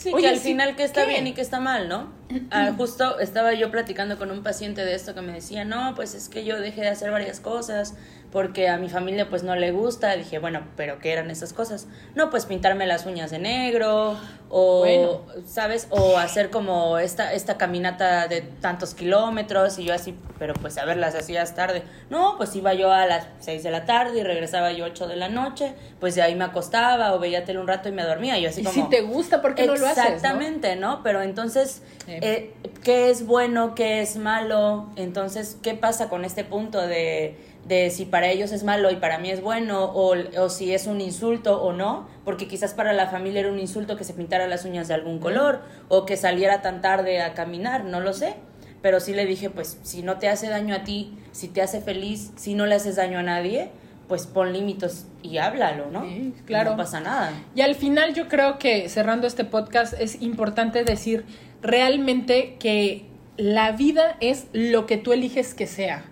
Sí, 0.00 0.12
Oye, 0.14 0.22
que 0.22 0.28
al 0.28 0.38
sí, 0.38 0.48
final 0.48 0.76
que 0.76 0.84
está 0.84 1.04
¿qué? 1.04 1.10
bien 1.10 1.26
y 1.26 1.34
que 1.34 1.42
está 1.42 1.60
mal, 1.60 1.86
¿no? 1.88 2.10
Ah, 2.50 2.72
justo 2.76 3.18
estaba 3.18 3.54
yo 3.54 3.70
platicando 3.70 4.18
con 4.18 4.30
un 4.30 4.42
paciente 4.42 4.84
de 4.84 4.94
esto 4.94 5.14
que 5.14 5.20
me 5.20 5.32
decía, 5.32 5.64
no, 5.64 5.94
pues 5.94 6.14
es 6.14 6.28
que 6.28 6.44
yo 6.44 6.60
dejé 6.60 6.82
de 6.82 6.88
hacer 6.88 7.10
varias 7.10 7.40
cosas 7.40 7.94
porque 8.32 8.68
a 8.68 8.76
mi 8.76 8.88
familia 8.88 9.28
pues 9.28 9.42
no 9.42 9.56
le 9.56 9.72
gusta. 9.72 10.14
Dije, 10.16 10.38
bueno, 10.38 10.62
pero 10.76 10.98
¿qué 11.00 11.12
eran 11.12 11.30
esas 11.30 11.52
cosas? 11.52 11.86
No, 12.14 12.30
pues 12.30 12.46
pintarme 12.46 12.86
las 12.86 13.04
uñas 13.06 13.30
de 13.30 13.38
negro 13.40 14.16
o, 14.48 14.80
Bueno. 14.80 15.22
¿sabes? 15.46 15.88
O 15.90 16.16
hacer 16.16 16.50
como 16.50 16.98
esta, 16.98 17.32
esta 17.32 17.56
caminata 17.58 18.28
de 18.28 18.42
tantos 18.42 18.94
kilómetros 18.94 19.78
y 19.78 19.84
yo 19.84 19.94
así, 19.94 20.16
pero 20.38 20.54
pues 20.54 20.78
a 20.78 20.84
ver, 20.84 20.96
las 20.96 21.14
hacías 21.14 21.54
tarde. 21.54 21.82
No, 22.08 22.34
pues 22.36 22.54
iba 22.54 22.72
yo 22.74 22.92
a 22.92 23.06
las 23.06 23.26
6 23.40 23.62
de 23.62 23.70
la 23.70 23.84
tarde 23.84 24.20
y 24.20 24.22
regresaba 24.22 24.72
yo 24.72 24.84
8 24.84 25.08
de 25.08 25.16
la 25.16 25.28
noche, 25.28 25.74
pues 25.98 26.14
de 26.14 26.22
ahí 26.22 26.34
me 26.36 26.44
acostaba 26.44 27.14
o 27.14 27.18
veía 27.18 27.44
tele 27.44 27.58
un 27.58 27.66
rato 27.66 27.88
y 27.88 27.92
me 27.92 28.04
dormía. 28.04 28.38
Y 28.38 28.42
yo 28.42 28.48
así 28.50 28.60
Y 28.60 28.64
como... 28.64 28.74
si 28.74 28.88
te 28.90 29.02
gusta, 29.02 29.42
¿por 29.42 29.54
qué 29.56 29.66
no 29.66 29.74
lo 29.74 29.86
haces? 29.86 30.04
Exactamente, 30.04 30.76
¿no? 30.76 31.02
Pero 31.02 31.22
entonces. 31.22 31.82
Eh, 32.20 32.52
¿qué 32.82 33.10
es 33.10 33.26
bueno, 33.26 33.74
qué 33.74 34.00
es 34.00 34.16
malo? 34.16 34.88
Entonces, 34.96 35.58
¿qué 35.62 35.74
pasa 35.74 36.08
con 36.08 36.24
este 36.24 36.44
punto 36.44 36.80
de, 36.86 37.36
de 37.66 37.90
si 37.90 38.04
para 38.04 38.28
ellos 38.28 38.52
es 38.52 38.64
malo 38.64 38.90
y 38.90 38.96
para 38.96 39.18
mí 39.18 39.30
es 39.30 39.42
bueno? 39.42 39.84
O, 39.84 40.14
o 40.38 40.48
si 40.48 40.72
es 40.74 40.86
un 40.86 41.00
insulto 41.00 41.62
o 41.62 41.72
no? 41.72 42.08
Porque 42.24 42.48
quizás 42.48 42.74
para 42.74 42.92
la 42.92 43.08
familia 43.08 43.40
era 43.40 43.52
un 43.52 43.58
insulto 43.58 43.96
que 43.96 44.04
se 44.04 44.14
pintara 44.14 44.46
las 44.46 44.64
uñas 44.64 44.88
de 44.88 44.94
algún 44.94 45.18
color 45.18 45.60
o 45.88 46.06
que 46.06 46.16
saliera 46.16 46.62
tan 46.62 46.80
tarde 46.80 47.22
a 47.22 47.34
caminar, 47.34 47.84
no 47.84 48.00
lo 48.00 48.12
sé. 48.12 48.34
Pero 48.82 49.00
sí 49.00 49.12
le 49.12 49.26
dije, 49.26 49.50
pues, 49.50 49.78
si 49.82 50.02
no 50.02 50.18
te 50.18 50.28
hace 50.28 50.48
daño 50.48 50.74
a 50.74 50.84
ti, 50.84 51.18
si 51.32 51.48
te 51.48 51.60
hace 51.60 51.80
feliz, 51.80 52.32
si 52.36 52.54
no 52.54 52.66
le 52.66 52.76
haces 52.76 52.96
daño 52.96 53.18
a 53.18 53.22
nadie, 53.22 53.70
pues 54.10 54.26
pon 54.26 54.52
límites 54.52 55.06
y 55.22 55.38
háblalo, 55.38 55.88
¿no? 55.92 56.02
Sí, 56.02 56.34
claro. 56.44 56.72
No 56.72 56.76
pasa 56.78 56.98
nada. 56.98 57.32
Y 57.54 57.60
al 57.60 57.76
final 57.76 58.12
yo 58.12 58.26
creo 58.26 58.58
que 58.58 58.88
cerrando 58.88 59.28
este 59.28 59.44
podcast 59.44 59.94
es 60.00 60.20
importante 60.20 60.82
decir 60.82 61.24
realmente 61.62 62.56
que 62.58 63.06
la 63.36 63.70
vida 63.70 64.16
es 64.18 64.48
lo 64.52 64.86
que 64.86 64.96
tú 64.96 65.12
eliges 65.12 65.54
que 65.54 65.68
sea. 65.68 66.06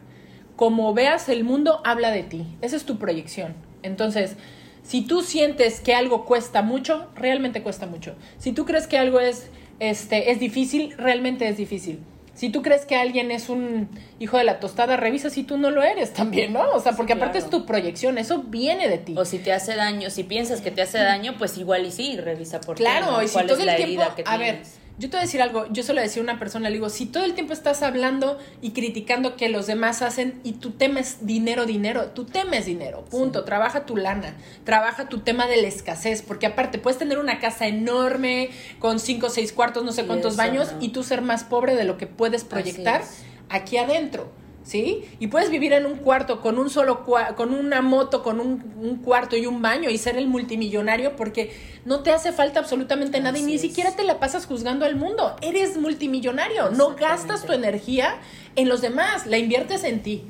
Como 0.55 0.95
veas 0.95 1.29
el 1.29 1.43
mundo, 1.43 1.83
habla 1.85 2.13
de 2.13 2.23
ti. 2.23 2.47
Esa 2.61 2.77
es 2.77 2.85
tu 2.85 3.01
proyección. 3.01 3.57
Entonces, 3.83 4.37
si 4.85 5.03
tú 5.03 5.23
sientes 5.23 5.81
que 5.81 5.93
algo 5.93 6.25
cuesta 6.25 6.63
mucho, 6.63 7.09
realmente 7.17 7.65
cuesta 7.65 7.87
mucho. 7.87 8.15
Si 8.37 8.53
tú 8.53 8.65
crees 8.65 8.87
que 8.87 8.97
algo 8.97 9.19
es, 9.19 9.51
este, 9.81 10.31
es 10.31 10.39
difícil, 10.39 10.95
realmente 10.97 11.49
es 11.49 11.57
difícil. 11.57 11.99
Si 12.39 12.51
tú 12.51 12.63
crees 12.63 12.87
que 12.87 12.95
alguien 12.95 13.33
es 13.33 13.49
un 13.49 13.89
hijo 14.21 14.39
de 14.39 14.45
la 14.45 14.61
tostada, 14.61 14.97
revisa 14.97 15.29
si 15.29 15.43
tú 15.43 15.59
no 15.59 15.73
lo 15.73 15.83
eres 15.83 16.13
también, 16.13 16.53
¿no? 16.53 16.71
O 16.71 16.79
sea, 16.79 16.93
porque 16.93 17.15
aparte 17.15 17.41
claro. 17.41 17.47
es 17.47 17.51
tu 17.51 17.67
proyección, 17.67 18.17
eso 18.17 18.45
viene 18.47 18.89
de 18.89 18.99
ti. 18.99 19.17
O 19.19 19.25
si 19.25 19.41
te 19.41 19.53
hace 19.53 19.75
daño, 19.75 20.09
si 20.09 20.23
piensas 20.23 20.61
que 20.61 20.71
te 20.71 20.81
hace 20.81 20.99
daño, 20.99 21.35
pues 21.37 21.59
igual 21.59 21.85
y 21.85 21.91
sí, 21.91 22.17
revisa 22.17 22.61
por 22.61 22.77
qué, 22.77 22.85
Claro, 22.85 23.11
¿no? 23.11 23.23
y 23.25 23.27
si 23.27 23.33
cuál 23.33 23.49
todo 23.49 23.59
es 23.59 23.67
el 23.67 23.75
tiempo, 23.75 24.05
a 24.25 24.37
ver. 24.37 24.63
Yo 24.99 25.09
te 25.09 25.17
voy 25.17 25.19
a 25.19 25.23
decir 25.23 25.41
algo, 25.41 25.67
yo 25.71 25.83
se 25.85 25.95
lo 25.95 26.01
decía 26.01 26.21
a 26.21 26.25
una 26.25 26.39
persona, 26.39 26.69
le 26.69 26.75
digo, 26.75 26.91
si 26.91 27.07
todo 27.07 27.25
el 27.25 27.35
tiempo 27.35 27.53
estás 27.53 27.83
hablando 27.83 28.39
y 28.61 28.73
criticando 28.73 29.37
que 29.37 29.49
los 29.49 29.67
demás 29.67 30.03
hacen 30.03 30.41
y 30.43 30.53
tu 30.55 30.73
tema 30.73 30.99
es 30.99 31.25
dinero, 31.25 31.67
dinero, 31.67 32.07
tu 32.07 32.25
tema 32.25 32.57
es 32.57 32.67
dinero, 32.67 33.05
punto, 33.05 33.45
trabaja 33.45 33.87
tu 33.87 33.97
lana, 33.97 34.35
trabaja 34.65 35.09
tu 35.09 35.21
tema 35.21 35.47
de 35.47 35.63
la 35.63 35.69
escasez, 35.69 36.23
porque 36.23 36.47
aparte 36.47 36.79
puedes 36.79 36.99
tener 36.99 37.19
una 37.19 37.39
casa 37.39 37.69
enorme 37.69 38.51
con 38.81 38.99
cinco 38.99 39.27
o 39.27 39.31
seis 39.31 39.53
cuartos, 39.53 39.85
no 39.85 39.93
sé 39.93 40.03
Y 40.03 40.07
cuántos 40.07 40.33
eso, 40.33 40.43
baños 40.43 40.73
¿no? 40.73 40.83
y 40.83 40.89
tú 40.89 41.05
ser 41.05 41.23
más 41.23 41.45
pobre 41.45 41.77
de 41.77 41.85
lo 41.85 41.97
que 41.97 42.09
puedes 42.09 42.43
proyectar 42.45 43.03
aquí 43.49 43.77
adentro. 43.77 44.33
¿Sí? 44.69 45.07
Y 45.19 45.29
puedes 45.29 45.49
vivir 45.49 45.73
en 45.73 45.87
un 45.87 45.97
cuarto 45.97 46.43
con 46.43 46.59
un 46.59 46.69
solo 46.69 47.03
con 47.03 47.55
una 47.55 47.81
moto, 47.81 48.23
con 48.23 48.39
un, 48.39 48.75
un 48.79 48.97
cuarto 48.97 49.35
y 49.35 49.47
un 49.47 49.63
baño 49.63 49.89
y 49.89 49.97
ser 49.97 50.19
el 50.19 50.27
multimillonario 50.27 51.17
porque 51.17 51.57
no 51.87 52.03
te 52.03 52.13
hace 52.13 52.33
falta 52.33 52.61
absolutamente 52.61 53.19
nada 53.19 53.39
y 53.39 53.45
ni 53.45 53.55
es. 53.55 53.63
siquiera 53.63 53.97
te 53.97 54.05
la 54.05 54.21
pasas 54.21 54.45
juzgando 54.45 54.85
al 54.85 54.95
mundo. 54.95 55.37
Eres 55.41 55.79
multimillonario, 55.79 56.69
no 56.69 56.97
gastas 56.97 57.47
tu 57.47 57.55
energía 57.55 58.19
en 58.57 58.69
los 58.69 58.83
demás, 58.83 59.27
la 59.27 59.39
inviertes 59.39 59.85
en 59.85 60.03
ti. 60.03 60.25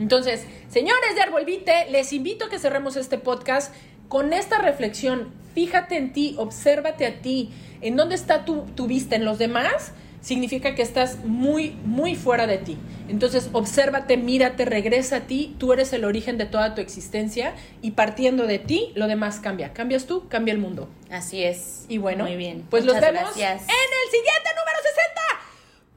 Entonces, 0.00 0.44
señores 0.68 1.14
de 1.14 1.22
Arbolvite, 1.22 1.88
les 1.92 2.12
invito 2.12 2.46
a 2.46 2.50
que 2.50 2.58
cerremos 2.58 2.96
este 2.96 3.18
podcast 3.18 3.72
con 4.08 4.32
esta 4.32 4.58
reflexión. 4.58 5.28
Fíjate 5.54 5.96
en 5.98 6.12
ti, 6.12 6.34
obsérvate 6.36 7.06
a 7.06 7.22
ti. 7.22 7.52
¿En 7.80 7.94
dónde 7.94 8.16
está 8.16 8.44
tu, 8.44 8.62
tu 8.74 8.88
vista? 8.88 9.14
¿En 9.14 9.24
los 9.24 9.38
demás? 9.38 9.92
Significa 10.24 10.74
que 10.74 10.80
estás 10.80 11.18
muy, 11.24 11.72
muy 11.84 12.14
fuera 12.16 12.46
de 12.46 12.56
ti. 12.56 12.78
Entonces, 13.08 13.50
obsérvate, 13.52 14.16
mírate, 14.16 14.64
regresa 14.64 15.16
a 15.16 15.20
ti. 15.20 15.54
Tú 15.58 15.74
eres 15.74 15.92
el 15.92 16.06
origen 16.06 16.38
de 16.38 16.46
toda 16.46 16.74
tu 16.74 16.80
existencia 16.80 17.54
y 17.82 17.90
partiendo 17.90 18.46
de 18.46 18.58
ti, 18.58 18.90
lo 18.94 19.06
demás 19.06 19.38
cambia. 19.40 19.74
Cambias 19.74 20.06
tú, 20.06 20.26
cambia 20.28 20.52
el 20.52 20.58
mundo. 20.60 20.88
Así 21.10 21.44
es. 21.44 21.84
Y 21.90 21.98
bueno, 21.98 22.24
Muy 22.24 22.36
bien. 22.36 22.66
pues 22.70 22.86
los 22.86 22.94
vemos 22.98 23.20
gracias. 23.36 23.62
en 23.64 23.68
el 23.68 24.10
siguiente 24.10 24.48
número 24.56 24.78
60. 24.82 25.20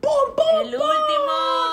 ¡Pum, 0.01 0.35
pum, 0.35 0.67
El 0.67 0.75
pum! 0.77 0.87
último. 0.89 1.66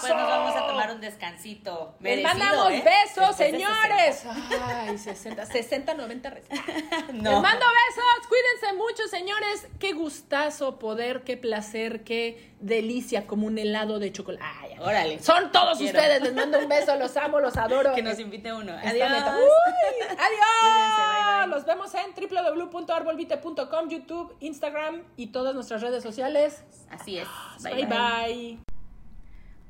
Después 0.00 0.14
nos 0.20 0.28
vamos 0.28 0.56
a 0.56 0.66
tomar 0.66 0.90
un 0.92 1.00
descansito. 1.00 1.94
Les 2.00 2.22
mandamos 2.22 2.70
¿eh? 2.72 2.82
besos, 2.84 3.36
Después 3.36 3.50
señores. 3.50 4.24
Ay, 4.66 4.98
60, 4.98 5.46
60, 5.46 5.94
90. 5.94 6.30
res- 6.30 6.44
60. 6.48 7.12
Les 7.12 7.22
No. 7.22 7.40
mando 7.42 7.66
besos. 7.66 8.28
Cuídense 8.28 8.76
mucho, 8.76 9.08
señores. 9.08 9.66
Qué 9.78 9.92
gustazo 9.92 10.78
poder, 10.78 11.22
qué 11.24 11.36
placer, 11.36 12.04
qué 12.04 12.50
delicia 12.60 13.26
como 13.26 13.46
un 13.46 13.58
helado 13.58 13.98
de 13.98 14.12
chocolate. 14.12 14.44
Ay. 14.60 14.76
Órale. 14.80 15.18
Son 15.22 15.52
todos 15.52 15.78
Quiero. 15.78 15.98
ustedes. 15.98 16.22
Les 16.22 16.34
mando 16.34 16.58
un 16.58 16.68
beso. 16.68 16.96
Los 16.96 17.16
amo, 17.16 17.38
los 17.40 17.56
adoro. 17.56 17.94
Que 17.94 18.02
nos 18.02 18.18
invite 18.18 18.52
uno. 18.52 18.72
Adiós. 18.72 18.94
Uy, 18.94 20.02
adiós. 20.02 20.50
Cuídense, 20.60 21.02
bye, 21.02 21.38
bye. 21.38 21.46
Los 21.48 21.64
vemos 21.66 21.92
en 21.94 22.14
www.arbolvite.com, 22.14 23.88
YouTube, 23.88 24.36
Instagram 24.40 25.02
y 25.16 25.28
todas 25.28 25.54
nuestras 25.54 25.82
redes 25.82 26.02
sociales. 26.02 26.62
Así 26.90 27.18
es. 27.18 27.28
bye. 27.62 27.86
bye. 27.86 28.79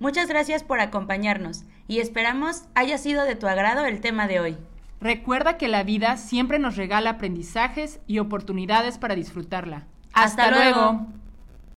Muchas 0.00 0.28
gracias 0.28 0.64
por 0.64 0.80
acompañarnos 0.80 1.64
y 1.86 2.00
esperamos 2.00 2.64
haya 2.74 2.96
sido 2.96 3.24
de 3.24 3.36
tu 3.36 3.46
agrado 3.46 3.84
el 3.84 4.00
tema 4.00 4.26
de 4.26 4.40
hoy. 4.40 4.56
Recuerda 4.98 5.58
que 5.58 5.68
la 5.68 5.82
vida 5.82 6.16
siempre 6.16 6.58
nos 6.58 6.76
regala 6.76 7.10
aprendizajes 7.10 8.00
y 8.06 8.18
oportunidades 8.18 8.96
para 8.96 9.14
disfrutarla. 9.14 9.86
Hasta 10.14 10.50
luego. 10.50 11.06